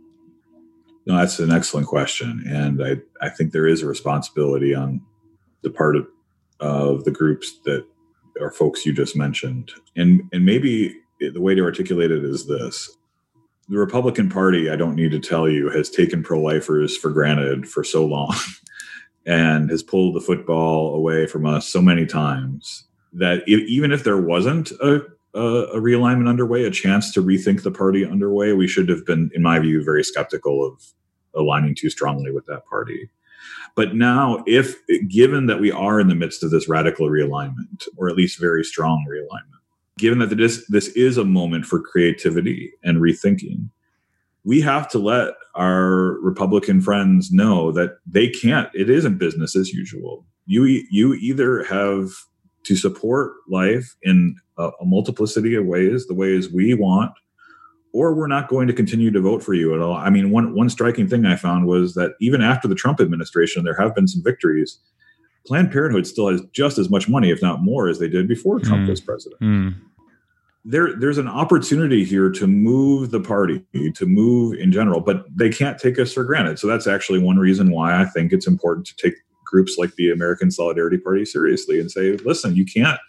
No, 1.07 1.15
that's 1.15 1.39
an 1.39 1.53
excellent 1.53 1.87
question, 1.87 2.43
and 2.45 2.83
I 2.83 2.97
I 3.25 3.29
think 3.29 3.53
there 3.53 3.65
is 3.65 3.81
a 3.81 3.87
responsibility 3.87 4.75
on 4.75 5.01
the 5.63 5.69
part 5.69 5.95
of 5.95 6.05
of 6.59 7.05
the 7.05 7.11
groups 7.11 7.59
that 7.63 7.85
are 8.41 8.51
folks 8.51 8.85
you 8.85 8.91
just 8.91 9.15
mentioned, 9.15 9.71
and 9.95 10.23
and 10.33 10.45
maybe 10.45 10.99
the 11.21 11.39
way 11.39 11.55
to 11.55 11.63
articulate 11.63 12.11
it 12.11 12.25
is 12.25 12.45
this: 12.45 12.97
the 13.69 13.77
Republican 13.77 14.27
Party, 14.27 14.69
I 14.69 14.75
don't 14.75 14.97
need 14.97 15.11
to 15.11 15.19
tell 15.19 15.47
you, 15.47 15.69
has 15.69 15.89
taken 15.89 16.23
pro-lifers 16.23 16.97
for 16.97 17.09
granted 17.09 17.69
for 17.69 17.85
so 17.85 18.05
long, 18.05 18.35
and 19.25 19.69
has 19.69 19.83
pulled 19.83 20.13
the 20.13 20.21
football 20.21 20.93
away 20.93 21.25
from 21.25 21.45
us 21.45 21.69
so 21.69 21.81
many 21.81 22.05
times 22.05 22.83
that 23.13 23.43
if, 23.47 23.61
even 23.61 23.93
if 23.93 24.03
there 24.03 24.21
wasn't 24.21 24.71
a 24.71 25.05
a, 25.37 25.79
realignment 25.79 26.27
underway, 26.27 26.65
a 26.65 26.71
chance 26.71 27.11
to 27.13 27.23
rethink 27.23 27.63
the 27.63 27.71
party 27.71 28.05
underway, 28.05 28.53
we 28.53 28.67
should 28.67 28.89
have 28.89 29.05
been, 29.05 29.29
in 29.33 29.43
my 29.43 29.59
view, 29.59 29.83
very 29.83 30.03
skeptical 30.03 30.65
of 30.65 30.81
aligning 31.35 31.75
too 31.75 31.89
strongly 31.89 32.31
with 32.31 32.45
that 32.47 32.65
party. 32.65 33.09
But 33.75 33.95
now, 33.95 34.43
if 34.47 34.75
given 35.07 35.45
that 35.45 35.61
we 35.61 35.71
are 35.71 35.99
in 35.99 36.07
the 36.07 36.15
midst 36.15 36.43
of 36.43 36.49
this 36.49 36.67
radical 36.67 37.09
realignment, 37.09 37.87
or 37.95 38.09
at 38.09 38.15
least 38.15 38.39
very 38.39 38.63
strong 38.63 39.05
realignment, 39.09 39.61
given 39.97 40.19
that 40.19 40.35
this 40.35 40.65
this 40.67 40.87
is 40.89 41.17
a 41.17 41.23
moment 41.23 41.65
for 41.65 41.79
creativity 41.79 42.73
and 42.83 42.97
rethinking, 42.97 43.69
we 44.43 44.61
have 44.61 44.89
to 44.89 44.99
let 44.99 45.35
our 45.53 46.19
Republican 46.21 46.81
friends 46.81 47.31
know 47.31 47.71
that 47.71 47.97
they 48.07 48.29
can't. 48.29 48.69
It 48.73 48.89
isn't 48.89 49.19
business 49.19 49.55
as 49.55 49.71
usual. 49.71 50.25
You 50.47 50.63
you 50.63 51.13
either 51.13 51.63
have 51.65 52.09
to 52.67 52.75
support 52.75 53.33
life 53.49 53.95
in 54.03 54.35
a, 54.57 54.69
a 54.81 54.85
multiplicity 54.85 55.55
of 55.55 55.65
ways, 55.65 56.07
the 56.07 56.13
ways 56.13 56.51
we 56.51 56.73
want, 56.73 57.11
or 57.93 58.13
we're 58.13 58.27
not 58.27 58.49
going 58.49 58.67
to 58.67 58.73
continue 58.73 59.09
to 59.09 59.21
vote 59.21 59.41
for 59.41 59.53
you 59.53 59.73
at 59.73 59.79
all. 59.79 59.95
I 59.95 60.09
mean, 60.09 60.31
one 60.31 60.53
one 60.53 60.69
striking 60.69 61.07
thing 61.07 61.25
I 61.25 61.37
found 61.37 61.65
was 61.65 61.93
that 61.95 62.11
even 62.19 62.41
after 62.41 62.67
the 62.67 62.75
Trump 62.75 62.99
administration, 62.99 63.63
there 63.63 63.79
have 63.79 63.95
been 63.95 64.07
some 64.07 64.21
victories. 64.21 64.79
Planned 65.45 65.71
Parenthood 65.71 66.05
still 66.05 66.27
has 66.29 66.41
just 66.51 66.77
as 66.77 66.89
much 66.89 67.07
money, 67.07 67.31
if 67.31 67.41
not 67.41 67.63
more, 67.63 67.87
as 67.87 67.99
they 67.99 68.09
did 68.09 68.27
before 68.27 68.59
Trump 68.59 68.85
mm. 68.85 68.89
was 68.89 68.99
president. 68.99 69.39
Mm. 69.41 69.75
There, 70.65 70.93
there's 70.99 71.17
an 71.17 71.29
opportunity 71.29 72.03
here 72.03 72.29
to 72.31 72.45
move 72.45 73.11
the 73.11 73.21
party, 73.21 73.63
to 73.95 74.05
move 74.05 74.59
in 74.59 74.73
general, 74.73 74.99
but 74.99 75.23
they 75.33 75.47
can't 75.49 75.79
take 75.79 75.97
us 75.97 76.11
for 76.11 76.25
granted. 76.25 76.59
So 76.59 76.67
that's 76.67 76.87
actually 76.87 77.19
one 77.19 77.37
reason 77.37 77.71
why 77.71 78.01
I 78.01 78.03
think 78.03 78.33
it's 78.33 78.47
important 78.47 78.85
to 78.87 78.95
take 78.97 79.15
groups 79.47 79.77
like 79.77 79.95
the 79.95 80.11
American 80.11 80.51
Solidarity 80.51 80.97
Party 80.97 81.25
seriously 81.25 81.79
and 81.79 81.91
say, 81.91 82.17
listen, 82.17 82.55
you 82.55 82.65
can't. 82.65 82.99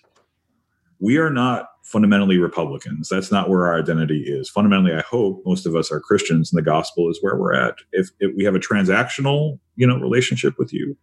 We 1.00 1.18
are 1.18 1.30
not 1.30 1.66
fundamentally 1.84 2.38
Republicans. 2.38 3.08
That's 3.08 3.30
not 3.30 3.48
where 3.48 3.66
our 3.66 3.78
identity 3.78 4.24
is. 4.26 4.50
Fundamentally, 4.50 4.92
I 4.92 5.02
hope 5.02 5.42
most 5.46 5.66
of 5.66 5.74
us 5.74 5.90
are 5.90 6.00
Christians, 6.00 6.52
and 6.52 6.58
the 6.58 6.62
gospel 6.62 7.08
is 7.08 7.18
where 7.22 7.36
we're 7.36 7.54
at. 7.54 7.76
If, 7.92 8.10
if 8.20 8.34
we 8.36 8.44
have 8.44 8.54
a 8.54 8.58
transactional, 8.58 9.58
you 9.76 9.86
know, 9.86 9.96
relationship 9.96 10.58
with 10.58 10.72
you, 10.72 10.96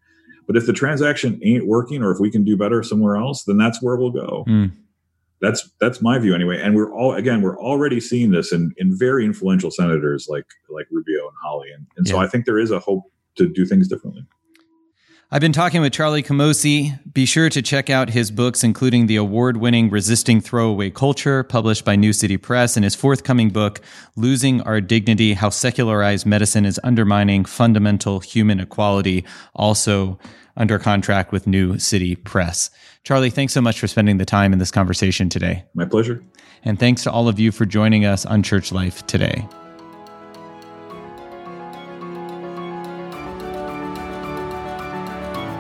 but 0.47 0.55
if 0.55 0.67
the 0.67 0.73
transaction 0.73 1.39
ain't 1.43 1.65
working, 1.65 2.03
or 2.03 2.11
if 2.11 2.19
we 2.19 2.29
can 2.29 2.43
do 2.43 2.55
better 2.55 2.83
somewhere 2.83 3.15
else, 3.15 3.43
then 3.45 3.57
that's 3.57 3.81
where 3.81 3.95
we'll 3.95 4.11
go. 4.11 4.45
Mm. 4.47 4.71
That's 5.41 5.69
that's 5.81 6.01
my 6.01 6.17
view 6.19 6.33
anyway. 6.33 6.61
And 6.61 6.75
we're 6.75 6.93
all 6.93 7.13
again, 7.13 7.41
we're 7.41 7.59
already 7.59 7.99
seeing 7.99 8.31
this 8.31 8.53
in 8.53 8.73
in 8.77 8.97
very 8.97 9.25
influential 9.25 9.69
senators 9.69 10.27
like 10.29 10.45
like 10.69 10.85
Rubio 10.91 11.27
and 11.27 11.35
Hawley. 11.43 11.71
and, 11.71 11.85
and 11.97 12.07
yeah. 12.07 12.13
so 12.13 12.19
I 12.19 12.27
think 12.27 12.45
there 12.45 12.59
is 12.59 12.71
a 12.71 12.79
hope 12.79 13.03
to 13.35 13.47
do 13.47 13.65
things 13.65 13.87
differently. 13.87 14.25
I've 15.35 15.41
been 15.41 15.51
talking 15.51 15.81
with 15.81 15.91
Charlie 15.91 16.23
Camosy. 16.23 16.97
Be 17.13 17.25
sure 17.25 17.49
to 17.49 17.61
check 17.61 17.89
out 17.89 18.11
his 18.11 18.31
books, 18.31 18.63
including 18.63 19.07
the 19.07 19.17
award 19.17 19.57
winning 19.57 19.89
Resisting 19.89 20.39
Throwaway 20.39 20.91
Culture, 20.91 21.43
published 21.43 21.83
by 21.83 21.97
New 21.97 22.13
City 22.13 22.37
Press, 22.37 22.77
and 22.77 22.85
his 22.85 22.95
forthcoming 22.95 23.49
book, 23.49 23.81
Losing 24.15 24.61
Our 24.61 24.79
Dignity 24.79 25.33
How 25.33 25.49
Secularized 25.49 26.25
Medicine 26.25 26.65
is 26.65 26.79
Undermining 26.85 27.43
Fundamental 27.43 28.21
Human 28.21 28.61
Equality, 28.61 29.25
also 29.53 30.17
under 30.55 30.79
contract 30.79 31.33
with 31.33 31.47
New 31.47 31.79
City 31.79 32.15
Press. 32.15 32.69
Charlie, 33.03 33.29
thanks 33.29 33.51
so 33.51 33.59
much 33.59 33.77
for 33.77 33.87
spending 33.87 34.19
the 34.19 34.23
time 34.23 34.53
in 34.53 34.59
this 34.59 34.71
conversation 34.71 35.27
today. 35.27 35.65
My 35.73 35.83
pleasure. 35.83 36.23
And 36.63 36.79
thanks 36.79 37.03
to 37.03 37.11
all 37.11 37.27
of 37.27 37.41
you 37.41 37.51
for 37.51 37.65
joining 37.65 38.05
us 38.05 38.25
on 38.25 38.41
Church 38.41 38.71
Life 38.71 39.05
today. 39.05 39.45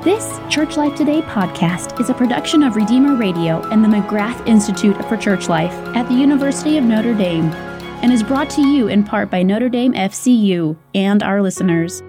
This 0.05 0.39
Church 0.51 0.77
Life 0.77 0.95
Today 0.95 1.23
podcast 1.23 1.99
is 1.99 2.11
a 2.11 2.13
production 2.13 2.61
of 2.61 2.75
Redeemer 2.75 3.15
Radio 3.15 3.67
and 3.71 3.83
the 3.83 3.87
McGrath 3.87 4.47
Institute 4.47 4.95
for 5.09 5.17
Church 5.17 5.49
Life 5.49 5.73
at 5.95 6.07
the 6.07 6.13
University 6.13 6.77
of 6.77 6.83
Notre 6.83 7.15
Dame 7.15 7.45
and 8.03 8.13
is 8.13 8.21
brought 8.21 8.47
to 8.51 8.61
you 8.61 8.87
in 8.87 9.03
part 9.03 9.31
by 9.31 9.41
Notre 9.41 9.67
Dame 9.67 9.93
FCU 9.93 10.77
and 10.93 11.23
our 11.23 11.41
listeners. 11.41 12.03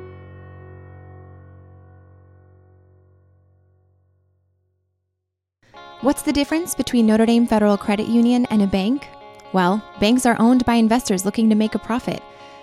What's 6.02 6.20
the 6.20 6.35
difference 6.35 6.74
between 6.74 7.06
Notre 7.06 7.24
Dame 7.24 7.46
Federal 7.46 7.78
Credit 7.78 8.09
Union 8.09 8.46
and 8.50 8.61
a 8.61 8.66
bank? 8.66 9.09
Well, 9.54 9.82
banks 10.00 10.26
are 10.26 10.37
owned 10.38 10.66
by 10.66 10.74
investors 10.74 11.24
looking 11.24 11.48
to 11.48 11.56
make 11.56 11.74
a 11.74 11.78
profit. 11.78 12.22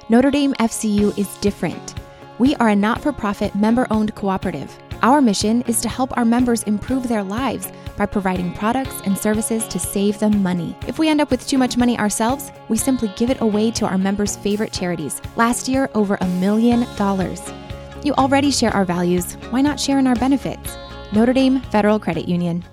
Notre 0.10 0.30
Dame 0.30 0.54
FCU 0.60 1.18
is 1.18 1.36
different. 1.38 1.96
We 2.38 2.54
are 2.58 2.70
a 2.70 2.76
not 2.76 3.02
for 3.02 3.12
profit, 3.12 3.56
member 3.56 3.88
owned 3.90 4.14
cooperative. 4.14 4.78
Our 5.04 5.20
mission 5.20 5.64
is 5.64 5.82
to 5.82 5.90
help 5.90 6.16
our 6.16 6.24
members 6.24 6.64
improve 6.64 7.10
their 7.10 7.24
lives 7.24 7.70
by 7.98 8.06
providing 8.06 8.54
products 8.54 9.02
and 9.04 9.18
services 9.18 9.68
to 9.68 9.78
save 9.78 10.18
them 10.18 10.42
money. 10.42 10.78
If 10.88 10.98
we 10.98 11.10
end 11.10 11.20
up 11.20 11.30
with 11.30 11.46
too 11.46 11.58
much 11.58 11.76
money 11.76 12.00
ourselves, 12.00 12.54
we 12.70 12.78
simply 12.78 13.12
give 13.18 13.30
it 13.30 13.42
away 13.42 13.70
to 13.72 13.86
our 13.86 13.98
members' 13.98 14.38
favorite 14.38 14.72
charities. 14.72 15.22
Last 15.36 15.68
year, 15.68 15.90
over 15.94 16.18
a 16.22 16.26
million 16.26 16.88
dollars. 16.96 17.42
You 18.02 18.14
already 18.14 18.50
share 18.50 18.74
our 18.74 18.86
values. 18.86 19.34
Why 19.50 19.60
not 19.60 19.78
share 19.78 20.00
in 20.00 20.08
our 20.08 20.16
benefits? 20.16 20.78
Notre 21.12 21.34
Dame 21.34 21.60
Federal 21.60 22.00
Credit 22.00 22.26
Union. 22.26 22.64